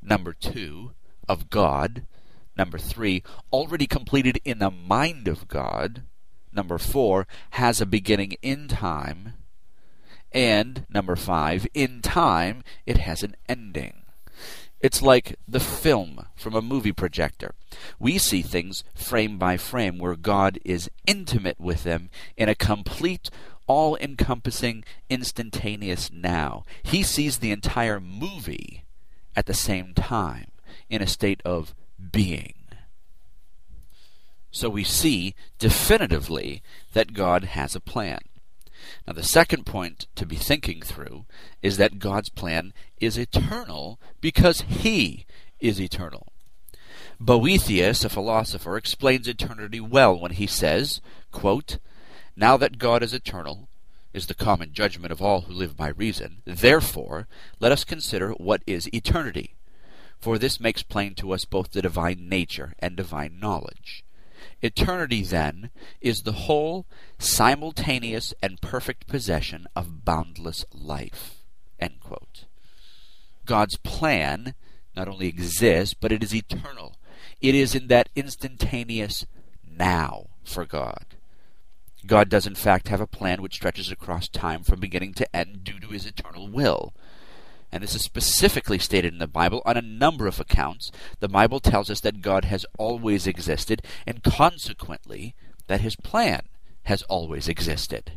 number 0.02 0.34
two, 0.34 0.92
of 1.28 1.50
God, 1.50 2.06
number 2.58 2.78
three, 2.78 3.24
already 3.52 3.88
completed 3.88 4.40
in 4.44 4.60
the 4.60 4.72
mind 4.72 5.28
of 5.28 5.48
God, 5.48 6.04
number 6.52 6.78
four, 6.78 7.28
has 7.52 7.80
a 7.80 7.86
beginning 7.86 8.34
in 8.42 8.68
time, 8.68 9.34
and 10.32 10.86
number 10.90 11.16
five, 11.16 11.68
in 11.74 12.02
time, 12.02 12.64
it 12.86 12.98
has 12.98 13.24
an 13.24 13.36
ending. 13.48 14.02
It's 14.84 15.02
like 15.02 15.40
the 15.48 15.62
film 15.62 16.28
from 16.36 16.56
a 16.56 16.62
movie 16.62 16.92
projector. 16.92 17.56
We 18.00 18.18
see 18.18 18.42
things 18.42 18.84
frame 18.94 19.38
by 19.38 19.56
frame 19.56 19.98
where 19.98 20.18
God 20.18 20.60
is 20.66 20.92
intimate 21.08 21.58
with 21.58 21.84
them 21.84 22.10
in 22.36 22.50
a 22.50 22.54
complete, 22.54 23.30
all 23.66 23.96
encompassing, 23.96 24.84
instantaneous 25.10 26.12
now. 26.12 26.66
He 26.84 27.02
sees 27.02 27.38
the 27.38 27.52
entire 27.52 28.02
movie 28.02 28.84
at 29.38 29.46
the 29.46 29.54
same 29.54 29.94
time 29.94 30.52
in 30.90 31.02
a 31.02 31.08
state 31.08 31.42
of 31.46 31.74
being. 32.12 32.56
So 34.52 34.70
we 34.70 34.84
see 34.84 35.34
definitively 35.60 36.62
that 36.92 37.13
God 37.13 37.46
has 37.46 37.74
a 37.74 37.80
plan. 37.80 38.20
Now, 39.05 39.13
the 39.13 39.24
second 39.24 39.65
point 39.65 40.07
to 40.15 40.25
be 40.25 40.38
thinking 40.38 40.81
through 40.81 41.25
is 41.62 41.77
that 41.77 42.00
God's 42.00 42.29
plan 42.29 42.74
is 43.00 43.17
eternal 43.17 44.00
because 44.22 44.62
He 44.62 45.25
is 45.60 45.79
eternal. 45.79 46.33
Boethius, 47.19 48.03
a 48.03 48.10
philosopher, 48.10 48.75
explains 48.75 49.27
eternity 49.27 49.79
well 49.79 50.19
when 50.19 50.31
he 50.31 50.48
says, 50.48 51.00
quote, 51.31 51.77
Now 52.36 52.57
that 52.57 52.77
God 52.77 53.01
is 53.03 53.13
eternal, 53.13 53.69
is 54.13 54.27
the 54.27 54.33
common 54.33 54.74
judgment 54.74 55.12
of 55.12 55.22
all 55.22 55.41
who 55.41 55.53
live 55.53 55.77
by 55.77 55.89
reason. 55.89 56.41
Therefore, 56.45 57.27
let 57.60 57.72
us 57.72 57.83
consider 57.83 58.31
what 58.31 58.62
is 58.67 58.93
eternity. 58.93 59.55
For 60.19 60.38
this 60.38 60.60
makes 60.60 60.83
plain 60.83 61.15
to 61.15 61.31
us 61.33 61.45
both 61.45 61.72
the 61.72 61.81
divine 61.81 62.29
nature 62.29 62.74
and 62.79 62.95
divine 62.95 63.39
knowledge. 63.39 64.03
Eternity, 64.63 65.22
then, 65.24 65.70
is 66.01 66.22
the 66.22 66.32
whole, 66.32 66.88
simultaneous, 67.20 68.34
and 68.41 68.62
perfect 68.62 69.08
possession 69.08 69.67
of 69.75 70.03
boundless 70.05 70.65
life. 70.74 71.43
God's 73.46 73.77
plan 73.77 74.55
not 74.96 75.08
only 75.08 75.27
exists, 75.27 75.93
but 75.93 76.12
it 76.12 76.24
is 76.24 76.34
eternal. 76.34 76.96
It 77.41 77.55
is 77.55 77.75
in 77.75 77.88
that 77.88 78.10
instantaneous 78.15 79.25
now 79.70 80.27
for 80.43 80.65
God. 80.65 81.17
God 82.05 82.29
does, 82.29 82.48
in 82.48 82.55
fact, 82.55 82.88
have 82.88 83.01
a 83.01 83.08
plan 83.08 83.41
which 83.41 83.55
stretches 83.55 83.91
across 83.91 84.27
time 84.27 84.63
from 84.63 84.79
beginning 84.79 85.13
to 85.15 85.36
end 85.36 85.63
due 85.63 85.79
to 85.79 85.88
his 85.88 86.05
eternal 86.05 86.48
will 86.48 86.93
and 87.74 87.82
this 87.82 87.96
is 87.96 88.03
specifically 88.03 88.77
stated 88.77 89.13
in 89.13 89.20
the 89.20 89.27
Bible 89.27 89.63
on 89.65 89.75
a 89.75 89.82
number 89.82 90.27
of 90.27 90.39
accounts, 90.39 90.92
the 91.20 91.27
Bible 91.27 91.60
tells 91.60 91.89
us 91.89 92.01
that 92.01 92.22
God 92.22 92.46
has 92.46 92.68
always 92.77 93.25
existed, 93.25 93.82
and 94.06 94.22
consequently, 94.22 95.34
that 95.65 95.82
his 95.82 95.96
plan 95.96 96.44
has 96.84 97.01
always 97.03 97.50
existed. 97.50 98.12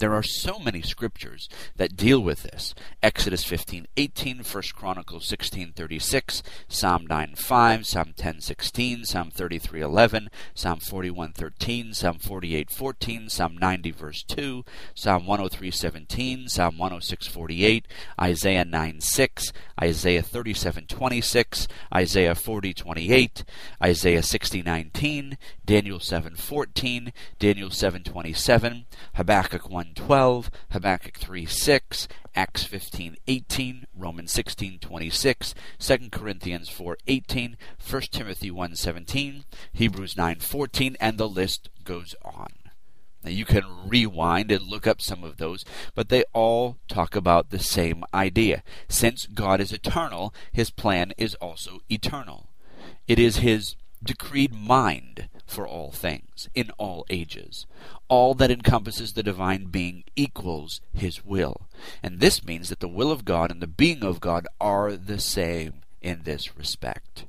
There 0.00 0.14
are 0.14 0.22
so 0.22 0.58
many 0.58 0.80
scriptures 0.80 1.46
that 1.76 1.94
deal 1.94 2.20
with 2.20 2.42
this. 2.42 2.74
Exodus 3.02 3.44
15:18, 3.44 4.42
1 4.42 4.62
Chronicles 4.74 5.26
16:36, 5.28 6.42
Psalm 6.68 7.06
9:5, 7.06 7.84
Psalm 7.84 8.14
10:16, 8.16 9.04
Psalm 9.04 9.30
33:11, 9.30 10.28
Psalm 10.54 10.80
41:13, 10.80 11.94
Psalm 11.94 12.18
48:14, 12.18 13.30
Psalm 13.30 13.58
90 13.58 13.90
verse 13.90 14.22
2, 14.22 14.64
Psalm 14.94 15.26
103:17, 15.26 16.48
Psalm 16.48 16.78
106:48, 16.78 17.84
Isaiah 18.18 18.64
9:6, 18.64 19.52
Isaiah 19.82 20.22
37:26, 20.22 21.68
Isaiah 21.94 22.34
40:28, 22.34 23.44
Isaiah 23.82 24.22
60:19, 24.22 25.36
Daniel 25.70 26.00
7:14, 26.00 27.12
Daniel 27.38 27.70
7:27, 27.70 28.86
Habakkuk 29.14 29.70
1 29.70 29.94
12, 29.94 30.50
Habakkuk 30.72 31.16
3 31.16 31.46
6, 31.46 32.08
Acts 32.34 32.64
15:18, 32.64 33.84
Romans 33.96 34.32
16 34.32 34.80
26, 34.80 35.54
2 35.78 36.10
Corinthians 36.10 36.68
4 36.68 36.98
18, 37.06 37.56
1 37.78 38.02
Timothy 38.10 38.50
1 38.50 38.74
17, 38.74 39.44
Hebrews 39.72 40.16
9:14, 40.16 40.96
and 40.98 41.18
the 41.18 41.28
list 41.28 41.68
goes 41.84 42.16
on. 42.24 42.52
Now 43.22 43.30
you 43.30 43.44
can 43.44 43.62
rewind 43.86 44.50
and 44.50 44.66
look 44.66 44.88
up 44.88 45.00
some 45.00 45.22
of 45.22 45.36
those, 45.36 45.64
but 45.94 46.08
they 46.08 46.24
all 46.32 46.78
talk 46.88 47.14
about 47.14 47.50
the 47.50 47.60
same 47.60 48.02
idea. 48.12 48.64
Since 48.88 49.26
God 49.26 49.60
is 49.60 49.72
eternal, 49.72 50.34
his 50.50 50.70
plan 50.70 51.12
is 51.16 51.36
also 51.36 51.78
eternal. 51.88 52.48
It 53.06 53.20
is 53.20 53.36
his 53.36 53.76
decreed 54.02 54.52
mind 54.52 55.28
for 55.50 55.66
all 55.66 55.90
things, 55.90 56.48
in 56.54 56.70
all 56.78 57.04
ages. 57.10 57.66
All 58.08 58.34
that 58.34 58.50
encompasses 58.50 59.12
the 59.12 59.22
divine 59.22 59.66
being 59.66 60.04
equals 60.16 60.80
his 60.92 61.24
will. 61.24 61.68
And 62.02 62.20
this 62.20 62.44
means 62.44 62.68
that 62.68 62.80
the 62.80 62.88
will 62.88 63.10
of 63.10 63.24
God 63.24 63.50
and 63.50 63.60
the 63.60 63.66
being 63.66 64.04
of 64.04 64.20
God 64.20 64.46
are 64.60 64.96
the 64.96 65.18
same 65.18 65.82
in 66.00 66.22
this 66.22 66.56
respect. 66.56 67.26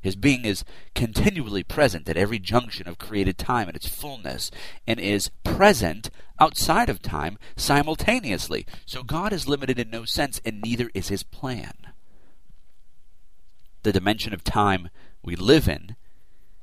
His 0.00 0.16
being 0.16 0.44
is 0.44 0.64
continually 0.94 1.64
present 1.64 2.08
at 2.08 2.16
every 2.16 2.38
junction 2.38 2.88
of 2.88 2.98
created 2.98 3.36
time 3.36 3.68
in 3.68 3.74
its 3.74 3.88
fullness, 3.88 4.50
and 4.86 5.00
is 5.00 5.30
present 5.42 6.08
outside 6.40 6.88
of 6.88 7.02
time 7.02 7.36
simultaneously. 7.56 8.64
So 8.86 9.02
God 9.02 9.32
is 9.32 9.48
limited 9.48 9.78
in 9.78 9.90
no 9.90 10.04
sense, 10.04 10.40
and 10.44 10.62
neither 10.62 10.90
is 10.94 11.08
his 11.08 11.24
plan. 11.24 11.74
The 13.82 13.92
dimension 13.92 14.32
of 14.32 14.44
time 14.44 14.88
we 15.22 15.34
live 15.34 15.68
in 15.68 15.96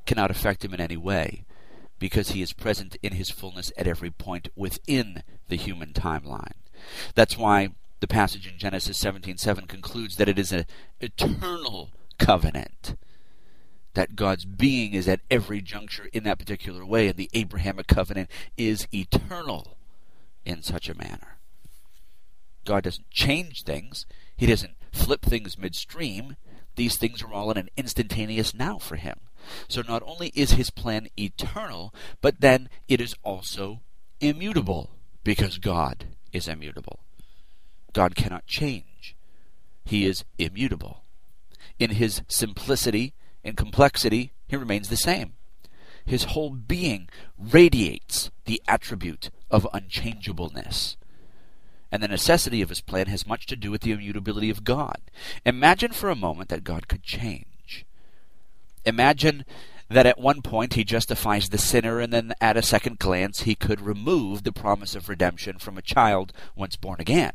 cannot 0.05 0.31
affect 0.31 0.63
him 0.63 0.73
in 0.73 0.81
any 0.81 0.97
way, 0.97 1.45
because 1.99 2.29
he 2.29 2.41
is 2.41 2.53
present 2.53 2.97
in 3.01 3.13
his 3.13 3.29
fullness 3.29 3.71
at 3.77 3.87
every 3.87 4.11
point 4.11 4.49
within 4.55 5.23
the 5.47 5.55
human 5.55 5.93
timeline. 5.93 6.53
That's 7.15 7.37
why 7.37 7.69
the 7.99 8.07
passage 8.07 8.47
in 8.47 8.57
Genesis 8.57 8.97
17:7 8.97 9.67
concludes 9.67 10.17
that 10.17 10.29
it 10.29 10.37
is 10.37 10.51
an 10.51 10.65
eternal 10.99 11.91
covenant. 12.19 12.95
That 13.93 14.17
God's 14.17 14.43
being 14.43 14.93
is 14.93 15.07
at 15.07 15.21
every 15.31 15.61
juncture 15.61 16.09
in 16.11 16.23
that 16.25 16.37
particular 16.37 16.85
way, 16.85 17.07
and 17.07 17.17
the 17.17 17.29
Abrahamic 17.33 17.87
covenant 17.87 18.29
is 18.57 18.87
eternal 18.93 19.77
in 20.43 20.61
such 20.61 20.89
a 20.89 20.97
manner. 20.97 21.37
God 22.65 22.83
doesn't 22.83 23.09
change 23.09 23.63
things. 23.63 24.05
He 24.35 24.45
doesn't 24.45 24.75
flip 24.91 25.21
things 25.21 25.57
midstream. 25.57 26.35
These 26.75 26.97
things 26.97 27.23
are 27.23 27.31
all 27.31 27.51
in 27.51 27.57
an 27.57 27.69
instantaneous 27.77 28.53
now 28.53 28.79
for 28.79 28.97
him. 28.97 29.19
So 29.67 29.81
not 29.81 30.03
only 30.05 30.29
is 30.29 30.51
his 30.51 30.69
plan 30.69 31.07
eternal, 31.17 31.93
but 32.21 32.41
then 32.41 32.69
it 32.87 33.01
is 33.01 33.15
also 33.23 33.81
immutable, 34.19 34.91
because 35.23 35.57
God 35.57 36.05
is 36.31 36.47
immutable. 36.47 36.99
God 37.93 38.15
cannot 38.15 38.45
change. 38.45 39.15
He 39.83 40.05
is 40.05 40.25
immutable. 40.37 41.03
In 41.79 41.91
his 41.91 42.21
simplicity 42.27 43.13
and 43.43 43.57
complexity, 43.57 44.31
he 44.47 44.55
remains 44.55 44.89
the 44.89 44.97
same. 44.97 45.33
His 46.05 46.25
whole 46.25 46.51
being 46.51 47.09
radiates 47.37 48.29
the 48.45 48.61
attribute 48.67 49.31
of 49.49 49.67
unchangeableness. 49.73 50.97
And 51.91 52.03
the 52.03 52.07
necessity 52.07 52.61
of 52.61 52.69
his 52.69 52.81
plan 52.81 53.07
has 53.07 53.25
much 53.25 53.45
to 53.47 53.55
do 53.55 53.71
with 53.71 53.81
the 53.81 53.91
immutability 53.91 54.49
of 54.49 54.63
God. 54.63 54.99
Imagine 55.45 55.91
for 55.91 56.09
a 56.09 56.15
moment 56.15 56.49
that 56.49 56.63
God 56.63 56.87
could 56.87 57.03
change. 57.03 57.45
Imagine 58.85 59.45
that 59.89 60.05
at 60.05 60.19
one 60.19 60.41
point 60.41 60.73
he 60.73 60.83
justifies 60.83 61.49
the 61.49 61.57
sinner, 61.57 61.99
and 61.99 62.11
then 62.11 62.33
at 62.41 62.57
a 62.57 62.61
second 62.61 62.99
glance 62.99 63.41
he 63.41 63.55
could 63.55 63.81
remove 63.81 64.43
the 64.43 64.51
promise 64.51 64.95
of 64.95 65.09
redemption 65.09 65.57
from 65.59 65.77
a 65.77 65.83
child 65.83 66.33
once 66.55 66.75
born 66.75 66.99
again. 66.99 67.33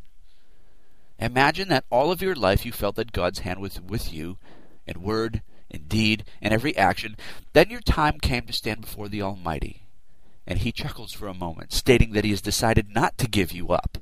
Imagine 1.19 1.69
that 1.69 1.85
all 1.91 2.11
of 2.11 2.23
your 2.23 2.35
life 2.35 2.65
you 2.65 2.73
felt 2.73 2.97
that 2.97 3.13
God's 3.13 3.41
hand 3.41 3.61
was 3.61 3.81
with 3.81 4.13
you 4.13 4.39
in 4.87 5.03
word, 5.03 5.43
in 5.69 5.83
deed, 5.83 6.25
in 6.41 6.53
every 6.53 6.77
action. 6.77 7.17
Then 7.53 7.71
your 7.71 7.81
time 7.81 8.19
came 8.19 8.47
to 8.47 8.53
stand 8.53 8.81
before 8.81 9.09
the 9.09 9.23
Almighty, 9.23 9.85
and 10.47 10.59
he 10.61 10.73
chuckles 10.73 11.13
for 11.13 11.29
a 11.29 11.35
moment, 11.35 11.73
stating 11.73 12.13
that 12.13 12.25
he 12.25 12.31
has 12.31 12.41
decided 12.41 12.95
not 12.95 13.19
to 13.19 13.29
give 13.29 13.53
you 13.53 13.69
up 13.69 13.99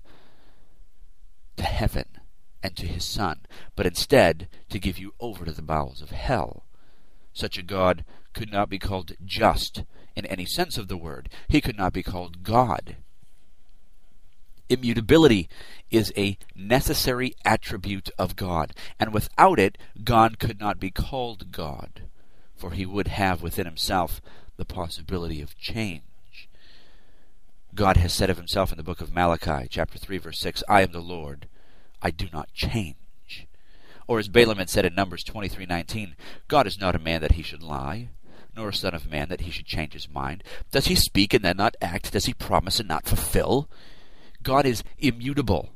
to 1.56 1.64
heaven 1.64 2.06
and 2.62 2.76
to 2.76 2.86
his 2.86 3.04
Son, 3.04 3.40
but 3.76 3.86
instead 3.86 4.48
to 4.70 4.78
give 4.78 4.98
you 4.98 5.12
over 5.20 5.44
to 5.44 5.52
the 5.52 5.60
bowels 5.60 6.00
of 6.00 6.10
hell 6.10 6.64
such 7.38 7.58
a 7.58 7.62
God 7.62 8.04
could 8.34 8.52
not 8.52 8.68
be 8.68 8.78
called 8.78 9.12
just 9.24 9.84
in 10.14 10.26
any 10.26 10.44
sense 10.44 10.76
of 10.76 10.88
the 10.88 10.96
word. 10.96 11.28
He 11.48 11.60
could 11.60 11.76
not 11.76 11.92
be 11.92 12.02
called 12.02 12.42
God. 12.42 12.96
Immutability 14.68 15.48
is 15.90 16.12
a 16.16 16.36
necessary 16.54 17.34
attribute 17.44 18.10
of 18.18 18.36
God, 18.36 18.74
and 19.00 19.14
without 19.14 19.58
it, 19.58 19.78
God 20.04 20.38
could 20.38 20.60
not 20.60 20.78
be 20.78 20.90
called 20.90 21.52
God, 21.52 22.02
for 22.54 22.72
he 22.72 22.84
would 22.84 23.08
have 23.08 23.40
within 23.40 23.64
himself 23.64 24.20
the 24.56 24.66
possibility 24.66 25.40
of 25.40 25.56
change. 25.56 26.02
God 27.74 27.96
has 27.96 28.12
said 28.12 28.28
of 28.28 28.36
himself 28.36 28.70
in 28.72 28.76
the 28.76 28.82
book 28.82 29.00
of 29.00 29.14
Malachi, 29.14 29.68
chapter 29.70 29.98
3, 29.98 30.18
verse 30.18 30.40
6, 30.40 30.62
I 30.68 30.82
am 30.82 30.92
the 30.92 31.00
Lord, 31.00 31.48
I 32.02 32.10
do 32.10 32.28
not 32.32 32.52
change. 32.52 32.96
Or 34.08 34.18
as 34.18 34.28
Balaam 34.28 34.58
had 34.58 34.70
said 34.70 34.86
in 34.86 34.94
Numbers 34.94 35.22
23:19, 35.22 36.16
God 36.48 36.66
is 36.66 36.80
not 36.80 36.96
a 36.96 36.98
man 36.98 37.20
that 37.20 37.32
he 37.32 37.42
should 37.42 37.62
lie, 37.62 38.08
nor 38.56 38.70
a 38.70 38.74
son 38.74 38.94
of 38.94 39.08
man 39.08 39.28
that 39.28 39.42
he 39.42 39.50
should 39.50 39.66
change 39.66 39.92
his 39.92 40.08
mind. 40.08 40.42
Does 40.72 40.86
he 40.86 40.94
speak 40.94 41.34
and 41.34 41.44
then 41.44 41.58
not 41.58 41.76
act? 41.80 42.12
Does 42.12 42.24
he 42.24 42.32
promise 42.34 42.80
and 42.80 42.88
not 42.88 43.06
fulfill? 43.06 43.70
God 44.42 44.64
is 44.64 44.82
immutable. 44.98 45.74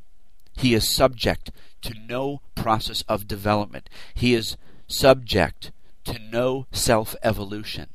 He 0.57 0.75
is 0.75 0.89
subject 0.89 1.51
to 1.83 1.95
no 2.09 2.41
process 2.55 3.03
of 3.03 3.29
development. 3.29 3.91
He 4.15 4.35
is 4.35 4.57
subject 4.87 5.71
to 6.05 6.19
no 6.19 6.67
self-evolution. 6.73 7.89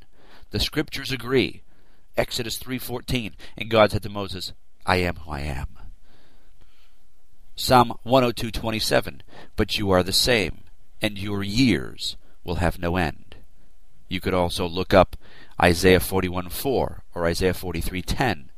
The 0.52 0.60
scriptures 0.60 1.12
agree. 1.12 1.64
Exodus 2.16 2.58
3:14, 2.58 3.36
and 3.58 3.70
God 3.70 3.92
said 3.92 4.04
to 4.04 4.10
Moses, 4.10 4.54
I 4.86 4.98
am 4.98 5.18
who 5.18 5.32
I 5.32 5.42
am. 5.42 5.68
Psalm 7.60 7.92
102:27, 8.06 9.22
but 9.56 9.80
you 9.80 9.90
are 9.90 10.04
the 10.04 10.14
same, 10.14 10.60
and 11.02 11.18
your 11.18 11.42
years 11.42 12.16
will 12.44 12.58
have 12.58 12.78
no 12.78 12.98
end. 12.98 13.36
You 14.08 14.20
could 14.20 14.36
also 14.36 14.68
look 14.68 14.94
up 14.94 15.18
Isaiah 15.60 16.00
41:4 16.00 17.02
or 17.16 17.26
Isaiah 17.26 17.56
43:10 17.56 18.52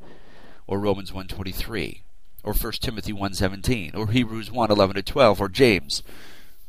or 0.66 0.78
Romans 0.78 1.12
1:23 1.12 2.02
or 2.44 2.52
1 2.52 2.82
Timothy 2.82 3.14
1:17 3.14 3.96
or 3.96 4.08
Hebrews 4.08 4.50
1:11 4.50 4.96
to 4.96 5.02
12 5.02 5.40
or 5.40 5.48
James 5.48 6.02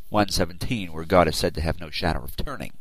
1:17 0.10 0.94
where 0.94 1.04
God 1.04 1.28
is 1.28 1.36
said 1.36 1.54
to 1.56 1.62
have 1.62 1.82
no 1.82 1.90
shadow 1.90 2.24
of 2.24 2.38
turning. 2.38 2.78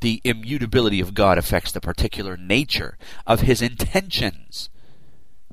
The 0.00 0.22
immutability 0.24 1.00
of 1.00 1.12
God 1.12 1.36
affects 1.36 1.70
the 1.70 1.82
particular 1.82 2.38
nature 2.38 2.96
of 3.26 3.42
his 3.42 3.60
intentions 3.60 4.70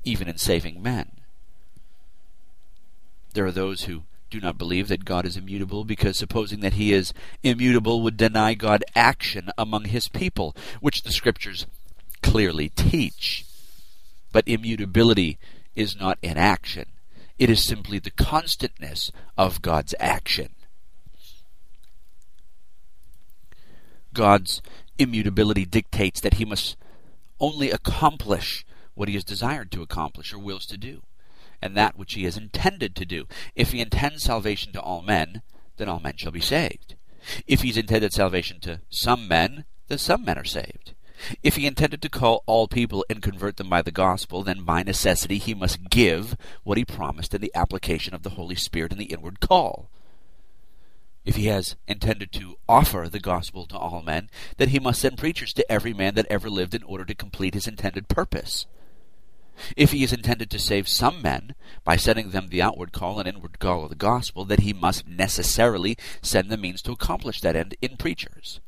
even 0.05 0.29
in 0.29 0.37
saving 0.37 0.81
men. 0.81 1.14
There 3.35 3.45
are 3.45 3.51
those 3.51 3.83
who 3.83 4.03
do 4.29 4.39
not 4.39 4.57
believe 4.57 4.87
that 4.87 5.03
God 5.03 5.25
is 5.25 5.35
immutable 5.35 5.83
because 5.83 6.17
supposing 6.17 6.61
that 6.61 6.75
he 6.75 6.93
is 6.93 7.13
immutable 7.43 8.01
would 8.01 8.15
deny 8.15 8.53
God 8.53 8.85
action 8.95 9.49
among 9.57 9.85
his 9.85 10.07
people, 10.07 10.55
which 10.79 11.03
the 11.03 11.11
scriptures 11.11 11.67
clearly 12.23 12.69
teach. 12.69 13.45
But 14.31 14.47
immutability 14.47 15.37
is 15.75 15.97
not 15.97 16.17
inaction. 16.21 16.85
It 17.37 17.49
is 17.49 17.61
simply 17.61 17.99
the 17.99 18.09
constantness 18.09 19.11
of 19.37 19.61
God's 19.61 19.93
action. 19.99 20.55
God's 24.13 24.61
immutability 24.97 25.65
dictates 25.65 26.21
that 26.21 26.35
he 26.35 26.45
must 26.45 26.77
only 27.41 27.69
accomplish 27.69 28.65
what 28.93 29.09
he 29.09 29.15
has 29.15 29.25
desired 29.25 29.73
to 29.73 29.81
accomplish 29.81 30.31
or 30.33 30.39
wills 30.39 30.65
to 30.67 30.77
do 30.77 31.01
and 31.65 31.75
that 31.75 31.97
which 31.97 32.13
he 32.13 32.25
has 32.25 32.37
intended 32.37 32.95
to 32.95 33.05
do. 33.05 33.25
If 33.55 33.71
he 33.71 33.81
intends 33.81 34.23
salvation 34.23 34.71
to 34.73 34.81
all 34.81 35.01
men, 35.01 35.41
then 35.77 35.89
all 35.89 35.99
men 35.99 36.15
shall 36.15 36.31
be 36.31 36.39
saved. 36.39 36.93
If 37.47 37.63
he's 37.63 37.75
intended 37.75 38.13
salvation 38.13 38.59
to 38.61 38.81
some 38.91 39.27
men, 39.27 39.65
then 39.87 39.97
some 39.97 40.23
men 40.23 40.37
are 40.37 40.43
saved. 40.45 40.93
If 41.41 41.55
he 41.55 41.65
intended 41.65 42.03
to 42.03 42.09
call 42.09 42.43
all 42.45 42.67
people 42.67 43.03
and 43.09 43.19
convert 43.19 43.57
them 43.57 43.67
by 43.67 43.81
the 43.81 43.91
gospel, 43.91 44.43
then 44.43 44.63
by 44.63 44.83
necessity 44.83 45.39
he 45.39 45.55
must 45.55 45.89
give 45.89 46.37
what 46.63 46.77
he 46.77 46.85
promised 46.85 47.33
in 47.33 47.41
the 47.41 47.55
application 47.55 48.13
of 48.13 48.21
the 48.21 48.31
Holy 48.31 48.55
Spirit 48.55 48.91
in 48.91 48.99
the 48.99 49.05
inward 49.05 49.39
call. 49.39 49.89
If 51.23 51.35
he 51.35 51.47
has 51.47 51.75
intended 51.87 52.31
to 52.33 52.57
offer 52.69 53.09
the 53.09 53.19
gospel 53.19 53.65
to 53.67 53.77
all 53.77 54.03
men, 54.03 54.29
then 54.57 54.69
he 54.69 54.79
must 54.79 55.01
send 55.01 55.17
preachers 55.17 55.51
to 55.53 55.71
every 55.71 55.95
man 55.95 56.13
that 56.13 56.27
ever 56.29 56.47
lived 56.47 56.75
in 56.75 56.83
order 56.83 57.05
to 57.05 57.15
complete 57.15 57.55
his 57.55 57.67
intended 57.67 58.07
purpose. 58.07 58.67
If 59.75 59.91
he 59.91 60.03
is 60.03 60.13
intended 60.13 60.49
to 60.51 60.59
save 60.59 60.87
some 60.87 61.21
men 61.21 61.55
by 61.83 61.95
sending 61.95 62.31
them 62.31 62.47
the 62.47 62.61
outward 62.61 62.91
call 62.91 63.19
and 63.19 63.27
inward 63.27 63.59
call 63.59 63.83
of 63.83 63.89
the 63.89 63.95
gospel, 63.95 64.45
then 64.45 64.61
he 64.61 64.73
must 64.73 65.07
necessarily 65.07 65.97
send 66.21 66.49
the 66.49 66.57
means 66.57 66.81
to 66.83 66.91
accomplish 66.91 67.41
that 67.41 67.55
end 67.55 67.75
in 67.81 67.97
preachers. 67.97 68.59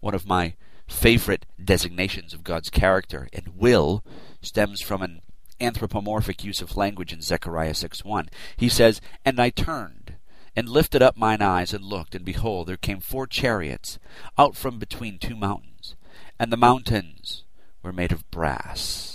One 0.00 0.14
of 0.14 0.26
my 0.26 0.54
favorite 0.88 1.46
designations 1.62 2.34
of 2.34 2.44
God's 2.44 2.70
character 2.70 3.28
and 3.32 3.56
will 3.56 4.04
stems 4.40 4.80
from 4.80 5.02
an 5.02 5.22
anthropomorphic 5.60 6.44
use 6.44 6.60
of 6.60 6.76
language 6.76 7.12
in 7.12 7.22
Zechariah 7.22 7.74
6:1. 7.74 8.28
He 8.56 8.68
says, 8.68 9.00
"And 9.24 9.40
I 9.40 9.50
turned 9.50 10.14
and 10.54 10.68
lifted 10.68 11.00
up 11.02 11.16
mine 11.16 11.40
eyes 11.40 11.72
and 11.72 11.84
looked, 11.84 12.14
and 12.14 12.24
behold, 12.24 12.66
there 12.66 12.76
came 12.76 13.00
four 13.00 13.26
chariots 13.26 13.98
out 14.36 14.56
from 14.56 14.78
between 14.78 15.18
two 15.18 15.36
mountains, 15.36 15.94
and 16.38 16.52
the 16.52 16.56
mountains 16.56 17.44
were 17.82 17.92
made 17.92 18.12
of 18.12 18.28
brass." 18.30 19.11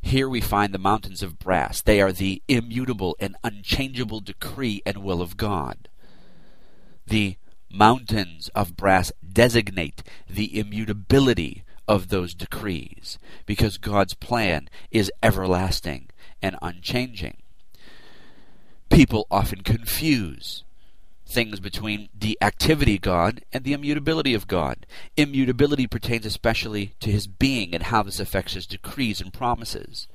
Here 0.00 0.28
we 0.28 0.40
find 0.40 0.72
the 0.72 0.78
mountains 0.78 1.22
of 1.22 1.38
brass. 1.38 1.82
They 1.82 2.00
are 2.00 2.12
the 2.12 2.42
immutable 2.48 3.16
and 3.20 3.36
unchangeable 3.42 4.20
decree 4.20 4.82
and 4.86 4.98
will 4.98 5.20
of 5.22 5.36
God. 5.36 5.88
The 7.06 7.36
mountains 7.70 8.48
of 8.54 8.76
brass 8.76 9.12
designate 9.32 10.02
the 10.28 10.58
immutability 10.58 11.64
of 11.86 12.08
those 12.08 12.34
decrees, 12.34 13.18
because 13.46 13.76
God's 13.78 14.14
plan 14.14 14.68
is 14.90 15.12
everlasting 15.22 16.08
and 16.40 16.56
unchanging. 16.62 17.38
People 18.90 19.26
often 19.30 19.62
confuse 19.62 20.64
things 21.26 21.60
between 21.60 22.08
the 22.14 22.38
activity 22.40 22.98
God 22.98 23.42
and 23.52 23.64
the 23.64 23.72
immutability 23.72 24.34
of 24.34 24.46
God. 24.46 24.86
Immutability 25.16 25.86
pertains 25.86 26.26
especially 26.26 26.94
to 27.00 27.10
his 27.10 27.26
being 27.26 27.74
and 27.74 27.84
how 27.84 28.02
this 28.02 28.20
affects 28.20 28.54
his 28.54 28.66
decrees 28.66 29.20
and 29.20 29.32
promises. 29.32 30.06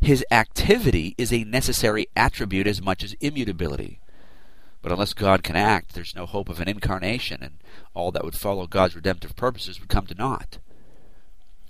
His 0.00 0.24
activity 0.30 1.14
is 1.16 1.32
a 1.32 1.44
necessary 1.44 2.08
attribute 2.16 2.66
as 2.66 2.82
much 2.82 3.04
as 3.04 3.14
immutability. 3.20 4.00
But 4.82 4.92
unless 4.92 5.14
God 5.14 5.42
can 5.42 5.56
act, 5.56 5.94
there's 5.94 6.14
no 6.14 6.26
hope 6.26 6.48
of 6.48 6.60
an 6.60 6.68
incarnation, 6.68 7.42
and 7.42 7.58
all 7.94 8.12
that 8.12 8.24
would 8.24 8.36
follow 8.36 8.66
God's 8.66 8.94
redemptive 8.94 9.34
purposes 9.34 9.80
would 9.80 9.88
come 9.88 10.06
to 10.06 10.14
naught 10.14 10.58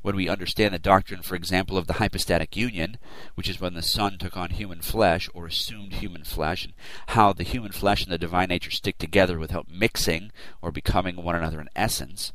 when 0.06 0.14
we 0.14 0.28
understand 0.28 0.72
the 0.72 0.78
doctrine, 0.78 1.20
for 1.20 1.34
example, 1.34 1.76
of 1.76 1.88
the 1.88 1.94
hypostatic 1.94 2.56
union, 2.56 2.96
which 3.34 3.48
is 3.48 3.60
when 3.60 3.74
the 3.74 3.82
Son 3.82 4.16
took 4.16 4.36
on 4.36 4.50
human 4.50 4.80
flesh 4.80 5.28
or 5.34 5.46
assumed 5.46 5.94
human 5.94 6.22
flesh, 6.22 6.64
and 6.64 6.74
how 7.08 7.32
the 7.32 7.42
human 7.42 7.72
flesh 7.72 8.04
and 8.04 8.12
the 8.12 8.16
divine 8.16 8.46
nature 8.46 8.70
stick 8.70 8.98
together 8.98 9.36
without 9.36 9.68
mixing 9.68 10.30
or 10.62 10.70
becoming 10.70 11.16
one 11.16 11.34
another 11.34 11.60
in 11.60 11.68
essence, 11.74 12.32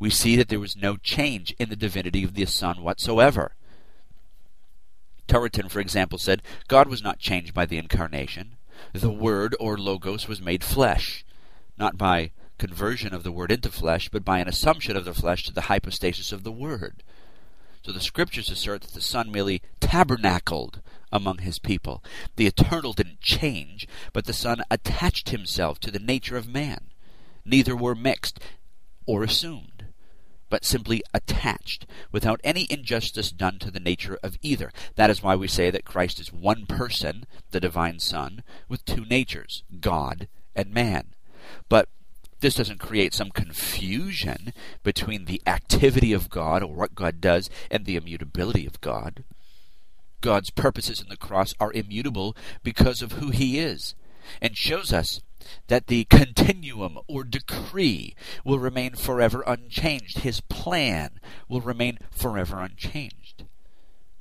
we 0.00 0.10
see 0.10 0.34
that 0.34 0.48
there 0.48 0.58
was 0.58 0.74
no 0.74 0.96
change 0.96 1.54
in 1.60 1.68
the 1.68 1.76
divinity 1.76 2.24
of 2.24 2.34
the 2.34 2.46
Son 2.46 2.82
whatsoever. 2.82 3.54
Turretin, 5.28 5.70
for 5.70 5.78
example, 5.78 6.18
said 6.18 6.42
God 6.66 6.88
was 6.88 7.00
not 7.00 7.20
changed 7.20 7.54
by 7.54 7.64
the 7.64 7.78
incarnation. 7.78 8.56
The 8.92 9.12
Word, 9.12 9.54
or 9.60 9.78
Logos, 9.78 10.26
was 10.26 10.42
made 10.42 10.64
flesh, 10.64 11.24
not 11.78 11.96
by 11.96 12.32
conversion 12.58 13.14
of 13.14 13.22
the 13.22 13.32
Word 13.32 13.50
into 13.50 13.70
flesh, 13.70 14.08
but 14.08 14.24
by 14.24 14.38
an 14.38 14.48
assumption 14.48 14.96
of 14.96 15.04
the 15.04 15.14
flesh 15.14 15.44
to 15.44 15.52
the 15.52 15.62
hypostasis 15.62 16.32
of 16.32 16.44
the 16.44 16.52
Word. 16.52 17.02
So 17.82 17.92
the 17.92 18.00
Scriptures 18.00 18.50
assert 18.50 18.82
that 18.82 18.94
the 18.94 19.00
Son 19.00 19.30
merely 19.30 19.60
tabernacled 19.80 20.80
among 21.12 21.38
his 21.38 21.58
people. 21.58 22.02
The 22.36 22.46
eternal 22.46 22.92
didn't 22.92 23.20
change, 23.20 23.86
but 24.12 24.24
the 24.24 24.32
Son 24.32 24.62
attached 24.70 25.28
himself 25.28 25.78
to 25.80 25.90
the 25.90 25.98
nature 25.98 26.36
of 26.36 26.48
man. 26.48 26.90
Neither 27.44 27.76
were 27.76 27.94
mixed 27.94 28.40
or 29.06 29.22
assumed, 29.22 29.86
but 30.48 30.64
simply 30.64 31.02
attached, 31.12 31.86
without 32.10 32.40
any 32.42 32.66
injustice 32.70 33.30
done 33.30 33.58
to 33.58 33.70
the 33.70 33.80
nature 33.80 34.18
of 34.22 34.38
either. 34.40 34.72
That 34.94 35.10
is 35.10 35.22
why 35.22 35.36
we 35.36 35.46
say 35.46 35.70
that 35.70 35.84
Christ 35.84 36.18
is 36.20 36.32
one 36.32 36.64
person, 36.64 37.26
the 37.50 37.60
divine 37.60 37.98
Son, 37.98 38.42
with 38.68 38.84
two 38.84 39.04
natures, 39.04 39.62
God 39.80 40.26
and 40.56 40.72
man. 40.72 41.08
But 41.68 41.88
this 42.44 42.56
doesn't 42.56 42.78
create 42.78 43.14
some 43.14 43.30
confusion 43.30 44.52
between 44.82 45.24
the 45.24 45.40
activity 45.46 46.12
of 46.12 46.28
God 46.28 46.62
or 46.62 46.74
what 46.74 46.94
God 46.94 47.18
does 47.18 47.48
and 47.70 47.86
the 47.86 47.96
immutability 47.96 48.66
of 48.66 48.82
God. 48.82 49.24
God's 50.20 50.50
purposes 50.50 51.00
in 51.00 51.08
the 51.08 51.16
cross 51.16 51.54
are 51.58 51.72
immutable 51.72 52.36
because 52.62 53.00
of 53.00 53.12
who 53.12 53.30
he 53.30 53.58
is 53.58 53.94
and 54.42 54.58
shows 54.58 54.92
us 54.92 55.22
that 55.68 55.86
the 55.86 56.04
continuum 56.04 56.98
or 57.08 57.24
decree 57.24 58.14
will 58.44 58.58
remain 58.58 58.94
forever 58.94 59.42
unchanged. 59.46 60.18
His 60.18 60.42
plan 60.42 61.20
will 61.48 61.62
remain 61.62 61.98
forever 62.10 62.60
unchanged. 62.60 63.46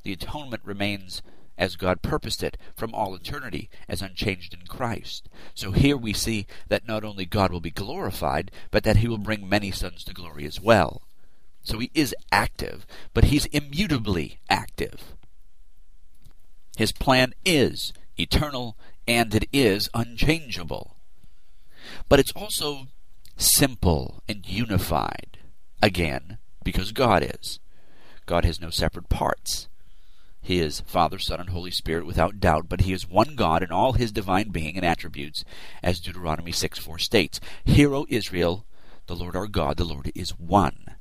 The 0.03 0.13
atonement 0.13 0.61
remains 0.63 1.21
as 1.57 1.75
God 1.75 2.01
purposed 2.01 2.43
it 2.43 2.57
from 2.75 2.93
all 2.93 3.15
eternity, 3.15 3.69
as 3.87 4.01
unchanged 4.01 4.53
in 4.53 4.65
Christ. 4.67 5.29
So 5.53 5.71
here 5.71 5.97
we 5.97 6.13
see 6.13 6.47
that 6.67 6.87
not 6.87 7.03
only 7.03 7.25
God 7.25 7.51
will 7.51 7.61
be 7.61 7.71
glorified, 7.71 8.51
but 8.71 8.83
that 8.83 8.97
he 8.97 9.07
will 9.07 9.17
bring 9.17 9.47
many 9.47 9.71
sons 9.71 10.03
to 10.05 10.13
glory 10.13 10.45
as 10.45 10.59
well. 10.59 11.03
So 11.63 11.79
he 11.79 11.91
is 11.93 12.15
active, 12.31 12.85
but 13.13 13.25
he's 13.25 13.45
immutably 13.47 14.39
active. 14.49 15.15
His 16.75 16.91
plan 16.91 17.33
is 17.45 17.93
eternal 18.17 18.77
and 19.07 19.33
it 19.33 19.47
is 19.53 19.89
unchangeable. 19.93 20.97
But 22.09 22.19
it's 22.19 22.31
also 22.33 22.87
simple 23.37 24.23
and 24.27 24.47
unified. 24.47 25.37
Again, 25.81 26.37
because 26.63 26.91
God 26.91 27.23
is. 27.23 27.59
God 28.25 28.45
has 28.45 28.61
no 28.61 28.69
separate 28.69 29.09
parts. 29.09 29.67
He 30.43 30.59
is 30.59 30.81
Father, 30.81 31.19
Son, 31.19 31.39
and 31.39 31.49
Holy 31.49 31.71
Spirit 31.71 32.05
without 32.05 32.41
doubt, 32.41 32.67
but 32.67 32.81
he 32.81 32.91
is 32.91 33.09
one 33.09 33.35
God 33.35 33.63
in 33.63 33.71
all 33.71 33.93
his 33.93 34.11
divine 34.11 34.49
being 34.49 34.75
and 34.75 34.85
attributes, 34.85 35.45
as 35.81 36.01
Deuteronomy 36.01 36.51
6 36.51 36.77
4 36.77 36.99
states. 36.99 37.39
Hear, 37.63 37.95
O 37.95 38.05
Israel, 38.09 38.65
the 39.07 39.15
Lord 39.15 39.37
our 39.37 39.47
God, 39.47 39.77
the 39.77 39.85
Lord 39.85 40.11
is 40.13 40.37
one. 40.37 40.95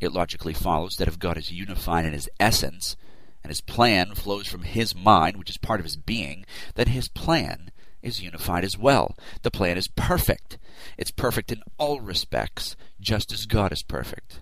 It 0.00 0.12
logically 0.12 0.54
follows 0.54 0.94
that 0.96 1.08
if 1.08 1.18
God 1.18 1.36
is 1.36 1.50
unified 1.50 2.04
in 2.04 2.12
his 2.12 2.30
essence, 2.38 2.96
and 3.42 3.50
his 3.50 3.60
plan 3.60 4.14
flows 4.14 4.46
from 4.46 4.62
his 4.62 4.94
mind, 4.94 5.36
which 5.36 5.50
is 5.50 5.58
part 5.58 5.80
of 5.80 5.84
his 5.84 5.96
being, 5.96 6.44
then 6.76 6.86
his 6.86 7.08
plan 7.08 7.72
is 8.00 8.22
unified 8.22 8.62
as 8.64 8.78
well. 8.78 9.16
The 9.42 9.50
plan 9.50 9.76
is 9.76 9.88
perfect. 9.88 10.58
It's 10.96 11.10
perfect 11.10 11.50
in 11.50 11.62
all 11.78 12.00
respects, 12.00 12.76
just 13.00 13.32
as 13.32 13.46
God 13.46 13.72
is 13.72 13.82
perfect. 13.82 14.40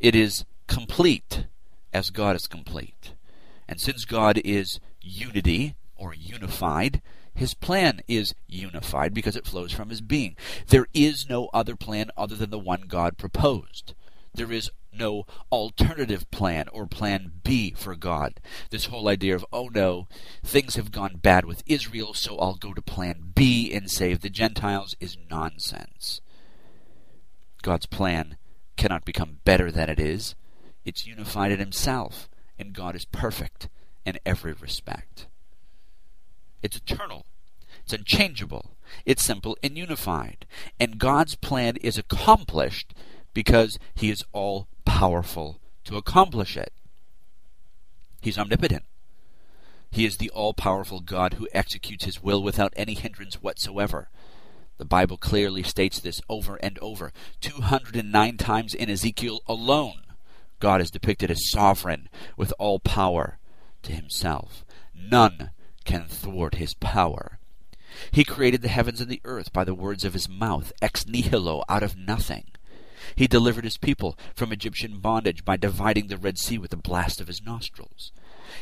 It 0.00 0.16
is 0.16 0.44
complete 0.66 1.46
as 1.92 2.10
God 2.10 2.34
is 2.34 2.48
complete. 2.48 3.12
And 3.70 3.80
since 3.80 4.04
God 4.04 4.40
is 4.44 4.80
unity 5.00 5.76
or 5.94 6.12
unified, 6.12 7.00
his 7.32 7.54
plan 7.54 8.00
is 8.08 8.34
unified 8.48 9.14
because 9.14 9.36
it 9.36 9.46
flows 9.46 9.70
from 9.72 9.90
his 9.90 10.00
being. 10.00 10.34
There 10.66 10.88
is 10.92 11.28
no 11.28 11.48
other 11.54 11.76
plan 11.76 12.10
other 12.16 12.34
than 12.34 12.50
the 12.50 12.58
one 12.58 12.82
God 12.88 13.16
proposed. 13.16 13.94
There 14.34 14.50
is 14.50 14.72
no 14.92 15.24
alternative 15.52 16.28
plan 16.32 16.66
or 16.72 16.88
plan 16.88 17.30
B 17.44 17.72
for 17.76 17.94
God. 17.94 18.40
This 18.70 18.86
whole 18.86 19.08
idea 19.08 19.36
of, 19.36 19.46
oh 19.52 19.68
no, 19.72 20.08
things 20.42 20.74
have 20.74 20.90
gone 20.90 21.20
bad 21.22 21.44
with 21.44 21.62
Israel, 21.66 22.12
so 22.12 22.36
I'll 22.38 22.56
go 22.56 22.74
to 22.74 22.82
plan 22.82 23.30
B 23.36 23.72
and 23.72 23.88
save 23.88 24.20
the 24.20 24.30
Gentiles 24.30 24.96
is 24.98 25.16
nonsense. 25.30 26.20
God's 27.62 27.86
plan 27.86 28.36
cannot 28.76 29.04
become 29.04 29.38
better 29.44 29.70
than 29.70 29.88
it 29.88 30.00
is. 30.00 30.34
It's 30.84 31.06
unified 31.06 31.52
in 31.52 31.60
himself 31.60 32.28
and 32.60 32.74
God 32.74 32.94
is 32.94 33.06
perfect 33.06 33.68
in 34.04 34.18
every 34.26 34.52
respect. 34.52 35.26
It's 36.62 36.76
eternal, 36.76 37.24
it's 37.82 37.94
unchangeable, 37.94 38.76
it's 39.06 39.24
simple 39.24 39.56
and 39.62 39.78
unified. 39.78 40.46
And 40.78 40.98
God's 40.98 41.34
plan 41.36 41.76
is 41.76 41.96
accomplished 41.96 42.92
because 43.32 43.78
He 43.94 44.10
is 44.10 44.22
all 44.32 44.68
powerful 44.84 45.58
to 45.84 45.96
accomplish 45.96 46.56
it. 46.56 46.72
He's 48.20 48.38
omnipotent. 48.38 48.84
He 49.90 50.04
is 50.04 50.18
the 50.18 50.30
all 50.30 50.52
powerful 50.52 51.00
God 51.00 51.34
who 51.34 51.48
executes 51.52 52.04
His 52.04 52.22
will 52.22 52.42
without 52.42 52.74
any 52.76 52.92
hindrance 52.92 53.36
whatsoever. 53.36 54.10
The 54.76 54.84
Bible 54.84 55.16
clearly 55.16 55.62
states 55.62 55.98
this 55.98 56.20
over 56.28 56.56
and 56.56 56.78
over, 56.80 57.12
209 57.40 58.36
times 58.36 58.74
in 58.74 58.90
Ezekiel 58.90 59.40
alone. 59.46 60.02
God 60.60 60.80
is 60.80 60.90
depicted 60.90 61.30
as 61.30 61.50
sovereign 61.50 62.08
with 62.36 62.52
all 62.58 62.78
power 62.78 63.38
to 63.82 63.92
himself. 63.92 64.64
None 64.94 65.50
can 65.84 66.06
thwart 66.08 66.56
his 66.56 66.74
power. 66.74 67.38
He 68.12 68.24
created 68.24 68.62
the 68.62 68.68
heavens 68.68 69.00
and 69.00 69.10
the 69.10 69.22
earth 69.24 69.52
by 69.52 69.64
the 69.64 69.74
words 69.74 70.04
of 70.04 70.12
his 70.12 70.28
mouth, 70.28 70.72
ex 70.80 71.06
nihilo, 71.06 71.64
out 71.68 71.82
of 71.82 71.96
nothing. 71.96 72.44
He 73.16 73.26
delivered 73.26 73.64
his 73.64 73.78
people 73.78 74.16
from 74.34 74.52
Egyptian 74.52 75.00
bondage 75.00 75.44
by 75.44 75.56
dividing 75.56 76.06
the 76.06 76.16
Red 76.16 76.38
Sea 76.38 76.58
with 76.58 76.70
the 76.70 76.76
blast 76.76 77.20
of 77.20 77.26
his 77.26 77.42
nostrils. 77.42 78.12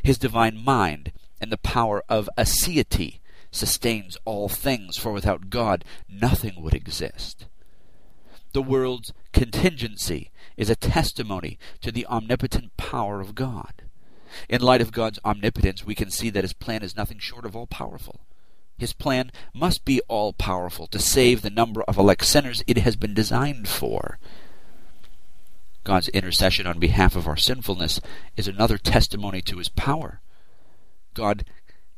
His 0.03 0.19
divine 0.19 0.57
mind 0.57 1.13
and 1.41 1.53
the 1.53 1.59
power 1.59 2.03
of 2.09 2.31
aseity 2.39 3.21
sustains 3.51 4.17
all 4.25 4.49
things, 4.49 4.97
for 4.97 5.13
without 5.13 5.51
God 5.51 5.85
nothing 6.09 6.63
would 6.63 6.75
exist. 6.75 7.47
The 8.53 8.63
world's 8.63 9.13
contingency 9.33 10.31
is 10.59 10.69
a 10.69 10.77
testimony 10.77 11.59
to 11.81 11.91
the 11.91 12.05
omnipotent 12.09 12.77
power 12.77 13.21
of 13.21 13.35
God. 13.35 13.73
In 14.49 14.61
light 14.61 14.83
of 14.83 14.93
God's 14.93 15.21
omnipotence, 15.25 15.87
we 15.87 15.95
can 15.95 16.11
see 16.11 16.29
that 16.29 16.45
his 16.45 16.53
plan 16.53 16.83
is 16.83 16.97
nothing 16.97 17.19
short 17.19 17.47
of 17.47 17.57
all 17.57 17.67
powerful. 17.67 18.21
His 18.77 18.93
plan 18.93 19.31
must 19.55 19.85
be 19.85 20.03
all 20.09 20.33
powerful 20.33 20.87
to 20.89 20.99
save 20.99 21.41
the 21.41 21.51
number 21.51 21.83
of 21.85 21.97
elect 21.97 22.25
sinners 22.27 22.63
it 22.67 22.79
has 22.79 22.97
been 22.97 23.15
designed 23.15 23.69
for. 23.69 24.19
God's 25.85 26.09
intercession 26.09 26.67
on 26.67 26.79
behalf 26.79 27.17
of 27.17 27.27
our 27.27 27.37
sinfulness 27.37 28.01
is 28.37 28.47
another 28.47 28.79
testimony 28.79 29.41
to 29.43 29.59
his 29.59 29.69
power. 29.71 30.21
God 31.15 31.45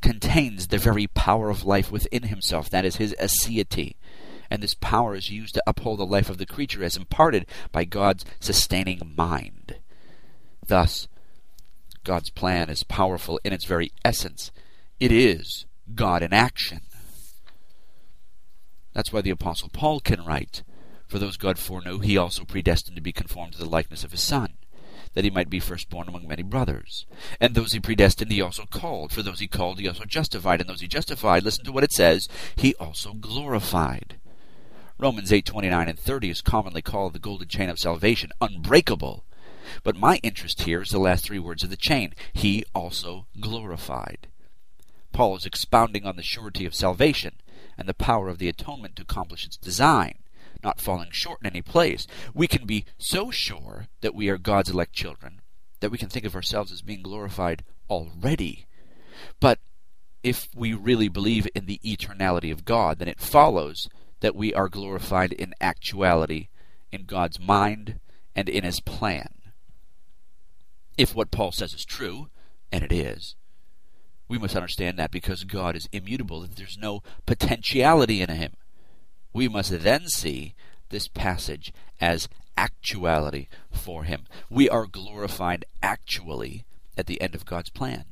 contains 0.01 0.69
the 0.69 0.79
very 0.79 1.07
power 1.07 1.51
of 1.51 1.65
life 1.65 1.91
within 1.91 2.25
himself, 2.25 2.71
that 2.71 2.85
is, 2.85 2.97
his 2.97 3.15
aseity 3.21 3.95
and 4.51 4.63
this 4.63 4.75
power 4.75 5.15
is 5.15 5.31
used 5.31 5.55
to 5.55 5.63
uphold 5.67 5.99
the 5.99 6.07
life 6.07 6.29
of 6.29 6.39
the 6.39 6.47
creature 6.47 6.83
as 6.83 6.97
imparted 6.97 7.47
by 7.73 7.85
God's 7.85 8.25
sustaining 8.41 9.13
mind. 9.17 9.77
Thus, 10.67 11.09
God's 12.05 12.31
plan 12.31 12.69
is 12.69 12.83
powerful 12.83 13.41
in 13.45 13.53
its 13.53 13.65
very 13.65 13.93
essence. 14.05 14.51
It 14.99 15.13
is 15.13 15.67
God 15.95 16.23
in 16.23 16.33
action. 16.33 16.81
That's 18.93 19.13
why 19.13 19.21
the 19.21 19.31
Apostle 19.31 19.69
Paul 19.69 20.01
can 20.01 20.25
write, 20.25 20.63
For 21.07 21.19
those 21.19 21.37
God 21.37 21.59
foreknew, 21.59 22.01
he 22.01 22.17
also 22.17 22.45
predestined 22.45 22.97
to 22.97 23.03
be 23.03 23.13
conformed 23.13 23.53
to 23.53 23.59
the 23.59 23.69
likeness 23.69 24.05
of 24.05 24.13
his 24.13 24.23
Son, 24.23 24.55
that 25.15 25.25
he 25.25 25.31
might 25.31 25.51
be 25.51 25.61
firstborn 25.61 26.09
among 26.09 26.27
many 26.27 26.43
brothers. 26.43 27.07
And 27.41 27.55
those 27.55 27.73
he 27.73 27.81
predestined, 27.81 28.33
he 28.33 28.41
also 28.41 28.65
called. 28.65 29.13
For 29.13 29.23
those 29.23 29.41
he 29.41 29.47
called, 29.47 29.79
he 29.79 29.89
also 29.89 30.05
justified. 30.05 30.61
And 30.61 30.69
those 30.69 30.81
he 30.81 30.89
justified, 30.89 31.45
listen 31.45 31.65
to 31.65 31.73
what 31.73 31.85
it 31.85 31.93
says, 31.93 32.29
he 32.57 32.75
also 32.77 33.13
glorified. 33.15 34.20
Romans 35.01 35.33
8 35.33 35.47
29 35.47 35.89
and 35.89 35.99
30 35.99 36.31
is 36.31 36.43
commonly 36.43 36.83
called 36.83 37.15
the 37.15 37.19
golden 37.19 37.49
chain 37.49 37.71
of 37.71 37.79
salvation, 37.79 38.31
unbreakable. 38.41 39.25
But 39.83 39.97
my 39.97 40.17
interest 40.23 40.63
here 40.63 40.83
is 40.83 40.91
the 40.91 40.99
last 40.99 41.25
three 41.25 41.39
words 41.39 41.63
of 41.63 41.71
the 41.71 41.77
chain. 41.77 42.15
He 42.33 42.65
also 42.75 43.27
glorified. 43.41 44.29
Paul 45.13 45.37
is 45.37 45.47
expounding 45.47 46.07
on 46.07 46.17
the 46.17 46.23
surety 46.23 46.67
of 46.67 46.75
salvation 46.75 47.37
and 47.79 47.89
the 47.89 47.95
power 47.95 48.29
of 48.29 48.39
the 48.39 48.49
atonement 48.49 48.97
to 48.97 49.03
accomplish 49.03 49.47
its 49.47 49.57
design 49.57 50.15
not 50.63 50.81
falling 50.81 51.11
short 51.11 51.41
in 51.41 51.47
any 51.47 51.63
place. 51.63 52.07
We 52.35 52.47
can 52.47 52.67
be 52.67 52.85
so 52.99 53.31
sure 53.31 53.87
that 54.03 54.15
we 54.15 54.29
are 54.29 54.37
God's 54.37 54.69
elect 54.69 54.93
children 54.93 55.41
that 55.81 55.91
we 55.91 55.99
can 55.99 56.09
think 56.09 56.27
of 56.27 56.37
ourselves 56.37 56.71
as 56.71 56.83
being 56.83 57.03
glorified 57.03 57.65
already. 57.89 58.67
But 59.41 59.59
if 60.23 60.49
we 60.55 60.75
really 60.75 61.09
believe 61.09 61.49
in 61.55 61.65
the 61.65 61.81
eternality 61.83 62.53
of 62.53 62.67
God, 62.67 62.99
then 62.99 63.09
it 63.09 63.21
follows 63.21 63.89
that 64.21 64.37
we 64.37 64.53
are 64.55 64.69
glorified 64.69 65.33
in 65.33 65.55
actuality, 65.61 66.49
in 66.93 67.05
God's 67.05 67.41
mind, 67.41 68.01
and 68.35 68.49
in 68.49 68.65
His 68.65 68.81
plan. 68.81 69.29
If 70.97 71.15
what 71.15 71.31
Paul 71.31 71.53
says 71.53 71.73
is 71.73 71.85
true, 71.85 72.29
and 72.71 72.85
it 72.85 72.93
is, 72.93 73.35
we 74.29 74.39
must 74.39 74.55
understand 74.55 74.99
that 74.99 75.11
because 75.11 75.45
God 75.45 75.75
is 75.75 75.89
immutable, 75.93 76.43
that 76.43 76.57
there's 76.57 76.79
no 76.79 77.03
potentiality 77.27 78.21
in 78.23 78.29
Him 78.29 78.53
we 79.33 79.49
must 79.49 79.83
then 79.83 80.09
see 80.09 80.55
this 80.89 81.09
passage 81.09 81.73
as 82.01 82.29
actuality 82.57 83.49
for 83.71 84.05
him. 84.05 84.27
We 84.51 84.69
are 84.69 84.87
glorified 84.87 85.65
actually 85.83 86.65
at 86.97 87.07
the 87.07 87.21
end 87.21 87.35
of 87.35 87.47
God's 87.47 87.71
plan. 87.71 88.05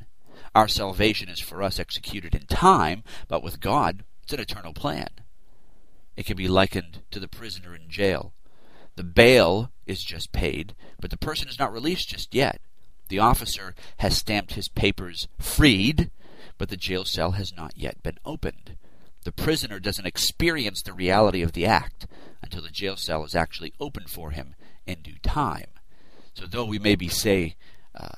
Our 0.55 0.69
salvation 0.69 1.29
is 1.29 1.41
for 1.41 1.63
us 1.63 1.79
executed 1.79 2.35
in 2.35 2.47
time, 2.47 3.03
but 3.27 3.43
with 3.43 3.61
God, 3.61 4.05
it's 4.23 4.33
an 4.33 4.41
eternal 4.41 4.73
plan. 4.73 5.09
It 6.19 6.27
can 6.27 6.37
be 6.37 6.49
likened 6.49 7.01
to 7.13 7.19
the 7.19 7.29
prisoner 7.29 7.75
in 7.75 7.89
jail. 7.89 8.35
The 8.97 9.05
bail 9.05 9.71
is 9.87 10.05
just 10.05 10.33
paid, 10.33 10.75
but 11.01 11.11
the 11.11 11.17
person 11.17 11.49
is 11.49 11.59
not 11.59 11.73
released 11.73 12.11
just 12.11 12.35
yet. 12.35 12.61
The 13.09 13.21
officer 13.21 13.75
has 13.99 14.19
stamped 14.19 14.53
his 14.53 14.69
papers 14.69 15.29
freed, 15.39 16.11
but 16.59 16.69
the 16.69 16.77
jail 16.77 17.07
cell 17.07 17.31
has 17.33 17.57
not 17.57 17.73
yet 17.75 18.03
been 18.03 18.19
opened 18.27 18.77
the 19.29 19.33
prisoner 19.33 19.79
doesn't 19.79 20.07
experience 20.07 20.81
the 20.81 20.95
reality 20.95 21.43
of 21.43 21.53
the 21.53 21.67
act 21.67 22.07
until 22.43 22.63
the 22.63 22.71
jail 22.71 22.97
cell 22.97 23.25
is 23.25 23.35
actually 23.35 23.75
opened 23.79 24.09
for 24.09 24.31
him 24.31 24.55
in 24.87 25.03
due 25.03 25.19
time. 25.23 25.67
So 26.33 26.47
though 26.47 26.65
we 26.65 26.79
may 26.79 26.95
be 26.95 27.09
say, 27.09 27.57
uh, 27.95 28.09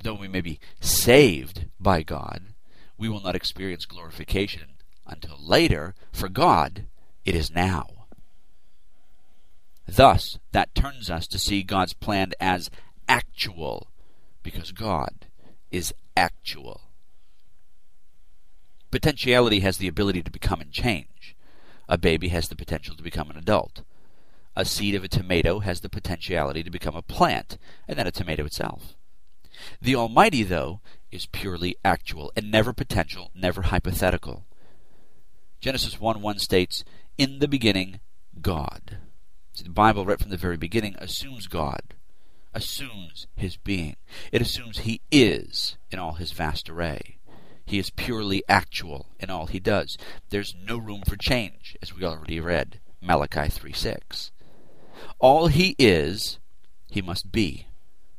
though 0.00 0.14
we 0.14 0.28
may 0.28 0.40
be 0.40 0.60
saved 0.80 1.64
by 1.80 2.04
God, 2.04 2.54
we 2.96 3.08
will 3.08 3.20
not 3.20 3.34
experience 3.34 3.84
glorification 3.84 4.74
until 5.06 5.38
later. 5.40 5.96
For 6.12 6.28
God, 6.28 6.86
it 7.28 7.34
is 7.34 7.50
now. 7.50 8.06
Thus, 9.86 10.38
that 10.52 10.74
turns 10.74 11.10
us 11.10 11.26
to 11.26 11.38
see 11.38 11.62
God's 11.62 11.92
plan 11.92 12.32
as 12.40 12.70
actual, 13.06 13.88
because 14.42 14.72
God 14.72 15.26
is 15.70 15.92
actual. 16.16 16.80
Potentiality 18.90 19.60
has 19.60 19.76
the 19.76 19.88
ability 19.88 20.22
to 20.22 20.30
become 20.30 20.62
and 20.62 20.72
change. 20.72 21.36
A 21.86 21.98
baby 21.98 22.28
has 22.28 22.48
the 22.48 22.56
potential 22.56 22.96
to 22.96 23.02
become 23.02 23.28
an 23.28 23.36
adult. 23.36 23.82
A 24.56 24.64
seed 24.64 24.94
of 24.94 25.04
a 25.04 25.08
tomato 25.08 25.58
has 25.58 25.82
the 25.82 25.90
potentiality 25.90 26.62
to 26.62 26.70
become 26.70 26.96
a 26.96 27.02
plant, 27.02 27.58
and 27.86 27.98
then 27.98 28.06
a 28.06 28.10
tomato 28.10 28.46
itself. 28.46 28.94
The 29.82 29.96
Almighty, 29.96 30.44
though, 30.44 30.80
is 31.12 31.26
purely 31.26 31.76
actual 31.84 32.32
and 32.34 32.50
never 32.50 32.72
potential, 32.72 33.30
never 33.34 33.62
hypothetical. 33.62 34.46
Genesis 35.60 36.00
1 36.00 36.22
1 36.22 36.38
states, 36.38 36.84
In 37.16 37.38
the 37.38 37.48
beginning, 37.48 38.00
God. 38.40 38.98
See, 39.52 39.64
the 39.64 39.70
Bible, 39.70 40.04
right 40.04 40.20
from 40.20 40.30
the 40.30 40.36
very 40.36 40.56
beginning, 40.56 40.94
assumes 40.98 41.46
God, 41.46 41.94
assumes 42.54 43.26
His 43.34 43.56
being. 43.56 43.96
It 44.30 44.40
assumes 44.40 44.78
He 44.78 45.00
is 45.10 45.76
in 45.90 45.98
all 45.98 46.14
His 46.14 46.32
vast 46.32 46.70
array. 46.70 47.18
He 47.68 47.78
is 47.78 47.90
purely 47.90 48.42
actual 48.48 49.10
in 49.20 49.28
all 49.28 49.44
he 49.44 49.60
does. 49.60 49.98
There's 50.30 50.54
no 50.58 50.78
room 50.78 51.02
for 51.06 51.16
change, 51.16 51.76
as 51.82 51.94
we 51.94 52.02
already 52.02 52.40
read, 52.40 52.80
Malachi 53.02 53.50
3 53.50 53.74
6. 53.74 54.32
All 55.18 55.48
he 55.48 55.76
is, 55.78 56.38
he 56.90 57.02
must 57.02 57.30
be, 57.30 57.66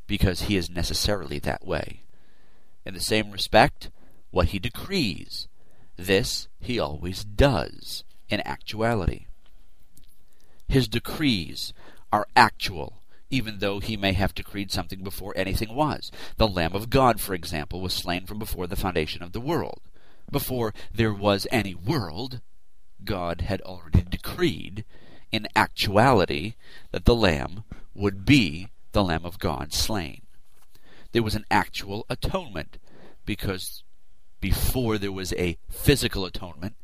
because 0.05 0.41
he 0.41 0.55
is 0.55 0.69
necessarily 0.69 1.39
that 1.39 1.65
way. 1.65 2.03
In 2.85 2.93
the 2.93 2.99
same 2.99 3.31
respect, 3.31 3.89
what 4.29 4.49
he 4.49 4.59
decrees, 4.59 5.47
this 6.05 6.47
he 6.59 6.79
always 6.79 7.23
does 7.23 8.03
in 8.29 8.41
actuality. 8.45 9.25
His 10.67 10.87
decrees 10.87 11.73
are 12.11 12.27
actual 12.35 12.99
even 13.29 13.59
though 13.59 13.79
he 13.79 13.95
may 13.95 14.13
have 14.13 14.33
decreed 14.33 14.71
something 14.71 15.03
before 15.03 15.33
anything 15.35 15.75
was. 15.75 16.11
The 16.37 16.47
Lamb 16.47 16.73
of 16.73 16.89
God, 16.89 17.21
for 17.21 17.33
example, 17.33 17.81
was 17.81 17.93
slain 17.93 18.25
from 18.25 18.39
before 18.39 18.67
the 18.67 18.75
foundation 18.75 19.21
of 19.21 19.33
the 19.33 19.41
world. 19.41 19.81
Before 20.31 20.73
there 20.93 21.13
was 21.13 21.47
any 21.51 21.75
world, 21.75 22.41
God 23.03 23.41
had 23.41 23.61
already 23.61 24.01
decreed, 24.01 24.83
in 25.31 25.47
actuality, 25.55 26.55
that 26.91 27.05
the 27.05 27.15
Lamb 27.15 27.63
would 27.93 28.25
be 28.25 28.69
the 28.91 29.03
Lamb 29.03 29.25
of 29.25 29.39
God 29.39 29.73
slain. 29.73 30.21
There 31.11 31.23
was 31.23 31.35
an 31.35 31.45
actual 31.51 32.05
atonement, 32.09 32.77
because 33.25 33.83
before 34.39 34.97
there 34.97 35.11
was 35.11 35.33
a 35.33 35.57
physical 35.69 36.25
atonement, 36.25 36.75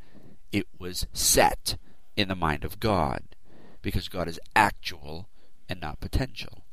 it 0.52 0.68
was 0.78 1.08
set 1.14 1.78
in 2.16 2.28
the 2.28 2.36
mind 2.36 2.64
of 2.64 2.80
God, 2.80 3.24
because 3.82 4.08
God 4.08 4.28
is 4.28 4.40
actual 4.56 5.28
and 5.70 5.82
not 5.82 6.00
potential. 6.00 6.64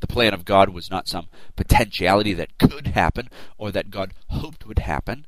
The 0.00 0.06
plan 0.06 0.34
of 0.34 0.44
God 0.44 0.68
was 0.68 0.90
not 0.90 1.08
some 1.08 1.28
potentiality 1.56 2.34
that 2.34 2.58
could 2.58 2.88
happen 2.88 3.30
or 3.56 3.70
that 3.72 3.90
God 3.90 4.12
hoped 4.28 4.66
would 4.66 4.80
happen. 4.80 5.26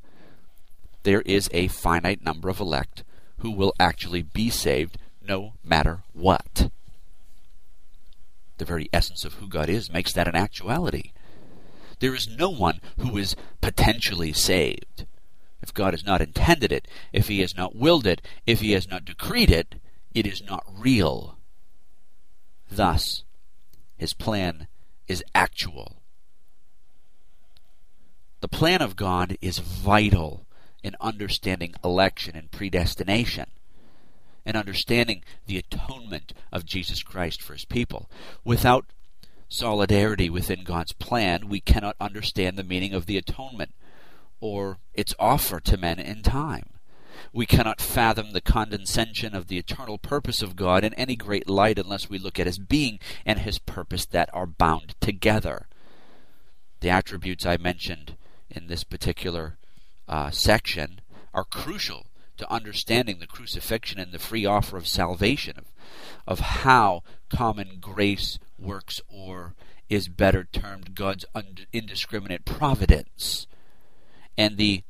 There 1.05 1.23
is 1.23 1.49
a 1.53 1.69
finite 1.69 2.23
number 2.23 2.49
of 2.49 2.61
elect 2.61 3.03
who 3.39 3.51
will 3.51 3.73
actually 3.81 4.23
be 4.23 4.51
saved 4.51 4.99
no 5.27 5.55
matter 5.65 6.03
what. 6.13 6.71
The 8.59 8.65
very 8.65 8.89
essence 8.93 9.25
of 9.25 9.35
who 9.35 9.49
God 9.49 9.69
is 9.69 9.91
makes 9.93 10.13
that 10.13 10.29
an 10.29 10.35
actuality. 10.35 11.13
There 12.01 12.15
is 12.15 12.29
no 12.29 12.51
one 12.51 12.81
who 12.99 13.17
is 13.19 13.37
potentially 13.61 14.33
saved. 14.33 15.07
If 15.61 15.75
God 15.75 15.93
has 15.93 16.05
not 16.05 16.21
intended 16.21 16.73
it, 16.73 16.87
if 17.13 17.29
He 17.29 17.41
has 17.41 17.57
not 17.57 17.75
willed 17.75 18.07
it, 18.07 18.23
if 18.47 18.61
He 18.61 18.73
has 18.73 18.89
not 18.89 19.05
decreed 19.05 19.51
it, 19.51 19.75
it 20.15 20.27
is 20.27 20.43
not 20.43 20.65
real. 20.73 21.39
Thus, 22.71 23.25
his 23.97 24.15
plan 24.15 24.69
is 25.07 25.25
actual. 25.35 26.03
The 28.41 28.49
plan 28.49 28.81
of 28.81 28.97
God 28.97 29.37
is 29.43 29.59
vital 29.59 30.47
in 30.83 30.95
understanding 31.01 31.75
election 31.85 32.37
and 32.37 32.51
predestination, 32.51 33.47
and 34.47 34.57
understanding 34.57 35.25
the 35.47 35.59
atonement 35.59 36.33
of 36.53 36.65
Jesus 36.65 37.03
Christ 37.03 37.43
for 37.43 37.55
his 37.55 37.65
people. 37.65 38.09
Without 38.45 38.87
solidarity 39.49 40.29
within 40.31 40.65
God's 40.65 40.93
plan, 40.93 41.49
we 41.49 41.61
cannot 41.61 41.97
understand 42.01 42.57
the 42.57 42.65
meaning 42.65 42.93
of 42.93 43.07
the 43.07 43.17
atonement 43.17 43.75
or 44.41 44.79
its 44.95 45.15
offer 45.19 45.59
to 45.61 45.77
men 45.77 45.99
in 45.99 46.23
time. 46.23 46.71
We 47.33 47.47
cannot 47.47 47.81
fathom 47.81 48.31
the 48.31 48.41
condescension 48.41 49.35
of 49.35 49.49
the 49.49 49.59
eternal 49.59 49.99
purpose 49.99 50.43
of 50.43 50.57
God 50.57 50.85
in 50.85 50.95
any 50.95 51.17
great 51.17 51.49
light 51.49 51.79
unless 51.79 52.09
we 52.09 52.19
look 52.19 52.39
at 52.39 52.47
his 52.47 52.59
being 52.59 53.01
and 53.27 53.41
his 53.41 53.59
purpose 53.59 54.07
that 54.07 54.31
are 54.33 54.47
bound 54.47 54.95
together. 55.01 55.67
The 56.81 56.91
attributes 56.91 57.45
I 57.45 57.57
mentioned 57.57 58.17
in 58.49 58.69
this 58.69 58.85
particular 58.85 59.59
uh, 60.07 60.31
section 60.31 61.01
are 61.35 61.45
crucial 61.45 62.07
to 62.37 62.51
understanding 62.51 63.19
the 63.19 63.27
crucifixion 63.27 63.99
and 63.99 64.13
the 64.13 64.19
free 64.19 64.47
offer 64.47 64.77
of 64.77 64.87
salvation, 64.87 65.59
of, 65.59 65.65
of 66.27 66.41
how 66.41 67.03
common 67.29 67.79
grace 67.81 68.39
works, 68.59 69.01
or 69.09 69.55
is 69.89 70.09
better 70.09 70.45
termed 70.45 70.95
God's 70.95 71.25
indiscriminate 71.73 72.45
providence, 72.45 73.47
and 74.37 74.57
the 74.57 74.83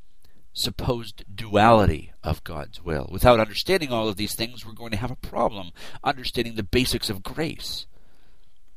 supposed 0.53 1.25
duality 1.33 2.13
of 2.25 2.43
God's 2.43 2.83
will. 2.83 3.09
Without 3.11 3.39
understanding 3.39 3.93
all 3.93 4.09
of 4.09 4.17
these 4.17 4.35
things, 4.35 4.67
we're 4.67 4.73
going 4.73 4.91
to 4.91 4.97
have 4.97 5.11
a 5.11 5.17
problem 5.17 5.71
understanding 6.03 6.57
the 6.57 6.63
basics 6.63 7.09
of 7.09 7.23
grace. 7.23 7.87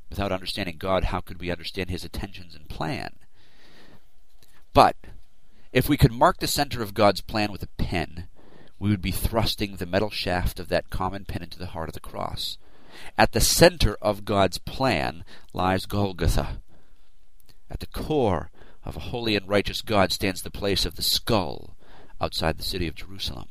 Without 0.09 0.31
understanding 0.31 0.75
God, 0.77 1.05
how 1.05 1.21
could 1.21 1.39
we 1.39 1.49
understand 1.49 1.89
His 1.89 2.03
intentions 2.03 2.53
and 2.53 2.69
plan? 2.69 3.15
But 4.73 4.95
if 5.73 5.89
we 5.89 5.97
could 5.97 6.11
mark 6.11 6.39
the 6.39 6.47
center 6.47 6.83
of 6.83 6.93
God's 6.93 7.21
plan 7.21 7.51
with 7.51 7.63
a 7.63 7.67
pen, 7.77 8.27
we 8.77 8.89
would 8.89 9.01
be 9.01 9.11
thrusting 9.11 9.75
the 9.75 9.85
metal 9.85 10.09
shaft 10.09 10.59
of 10.59 10.67
that 10.67 10.89
common 10.89 11.25
pen 11.25 11.41
into 11.41 11.57
the 11.57 11.67
heart 11.67 11.89
of 11.89 11.93
the 11.93 11.99
cross. 11.99 12.57
At 13.17 13.31
the 13.31 13.41
center 13.41 13.97
of 14.01 14.25
God's 14.25 14.57
plan 14.57 15.23
lies 15.53 15.85
Golgotha. 15.85 16.61
At 17.69 17.79
the 17.79 17.87
core 17.87 18.51
of 18.83 18.95
a 18.95 19.01
holy 19.01 19.35
and 19.35 19.47
righteous 19.47 19.81
God 19.81 20.11
stands 20.11 20.41
the 20.41 20.51
place 20.51 20.85
of 20.85 20.95
the 20.95 21.01
skull 21.01 21.77
outside 22.19 22.57
the 22.57 22.63
city 22.63 22.87
of 22.87 22.95
Jerusalem. 22.95 23.49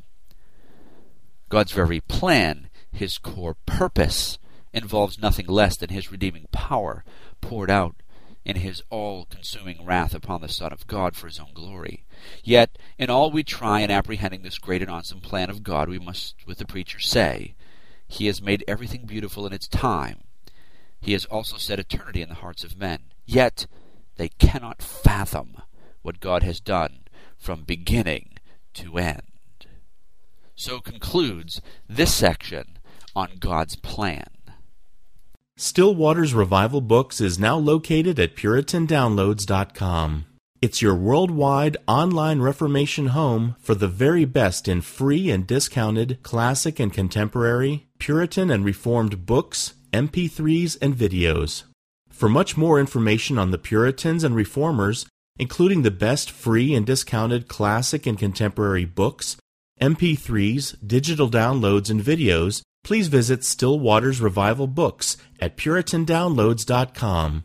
God's 1.48 1.72
very 1.72 2.00
plan, 2.00 2.68
his 2.92 3.18
core 3.18 3.56
purpose, 3.66 4.38
involves 4.72 5.18
nothing 5.18 5.46
less 5.46 5.76
than 5.76 5.90
his 5.90 6.12
redeeming 6.12 6.46
power 6.52 7.04
poured 7.40 7.70
out 7.70 7.96
in 8.44 8.56
his 8.56 8.82
all 8.88 9.26
consuming 9.26 9.84
wrath 9.84 10.14
upon 10.14 10.40
the 10.40 10.48
Son 10.48 10.72
of 10.72 10.86
God 10.86 11.14
for 11.14 11.26
his 11.26 11.38
own 11.38 11.52
glory. 11.52 12.04
Yet, 12.42 12.78
in 12.98 13.10
all 13.10 13.30
we 13.30 13.42
try 13.42 13.80
in 13.80 13.90
apprehending 13.90 14.42
this 14.42 14.58
great 14.58 14.80
and 14.80 14.90
awesome 14.90 15.20
plan 15.20 15.50
of 15.50 15.62
God, 15.62 15.88
we 15.88 15.98
must, 15.98 16.36
with 16.46 16.58
the 16.58 16.64
preacher, 16.64 16.98
say, 17.00 17.54
He 18.10 18.26
has 18.26 18.42
made 18.42 18.64
everything 18.66 19.06
beautiful 19.06 19.46
in 19.46 19.52
its 19.52 19.68
time. 19.68 20.24
He 21.00 21.12
has 21.12 21.24
also 21.26 21.56
set 21.56 21.78
eternity 21.78 22.22
in 22.22 22.28
the 22.28 22.34
hearts 22.34 22.64
of 22.64 22.76
men. 22.76 23.04
Yet, 23.24 23.66
they 24.16 24.28
cannot 24.28 24.82
fathom 24.82 25.62
what 26.02 26.18
God 26.18 26.42
has 26.42 26.58
done 26.58 27.04
from 27.38 27.62
beginning 27.62 28.38
to 28.74 28.98
end. 28.98 29.22
So 30.56 30.80
concludes 30.80 31.62
this 31.88 32.12
section 32.12 32.78
on 33.14 33.36
God's 33.38 33.76
plan. 33.76 34.26
Still 35.56 35.94
Waters 35.94 36.34
Revival 36.34 36.80
Books 36.80 37.20
is 37.20 37.38
now 37.38 37.56
located 37.56 38.18
at 38.18 38.34
PuritanDownloads.com. 38.34 40.26
It's 40.62 40.82
your 40.82 40.94
worldwide 40.94 41.78
online 41.88 42.40
Reformation 42.42 43.06
home 43.06 43.56
for 43.60 43.74
the 43.74 43.88
very 43.88 44.26
best 44.26 44.68
in 44.68 44.82
free 44.82 45.30
and 45.30 45.46
discounted 45.46 46.22
classic 46.22 46.78
and 46.78 46.92
contemporary, 46.92 47.86
Puritan 47.98 48.50
and 48.50 48.62
Reformed 48.62 49.24
books, 49.24 49.72
MP3s, 49.94 50.76
and 50.82 50.94
videos. 50.94 51.62
For 52.10 52.28
much 52.28 52.58
more 52.58 52.78
information 52.78 53.38
on 53.38 53.52
the 53.52 53.58
Puritans 53.58 54.22
and 54.22 54.36
Reformers, 54.36 55.06
including 55.38 55.80
the 55.80 55.90
best 55.90 56.30
free 56.30 56.74
and 56.74 56.84
discounted 56.84 57.48
classic 57.48 58.04
and 58.06 58.18
contemporary 58.18 58.84
books, 58.84 59.38
MP3s, 59.80 60.76
digital 60.86 61.30
downloads, 61.30 61.88
and 61.88 62.02
videos, 62.02 62.60
please 62.84 63.08
visit 63.08 63.46
Still 63.46 63.80
Waters 63.80 64.20
Revival 64.20 64.66
Books 64.66 65.16
at 65.40 65.56
PuritanDownloads.com. 65.56 67.44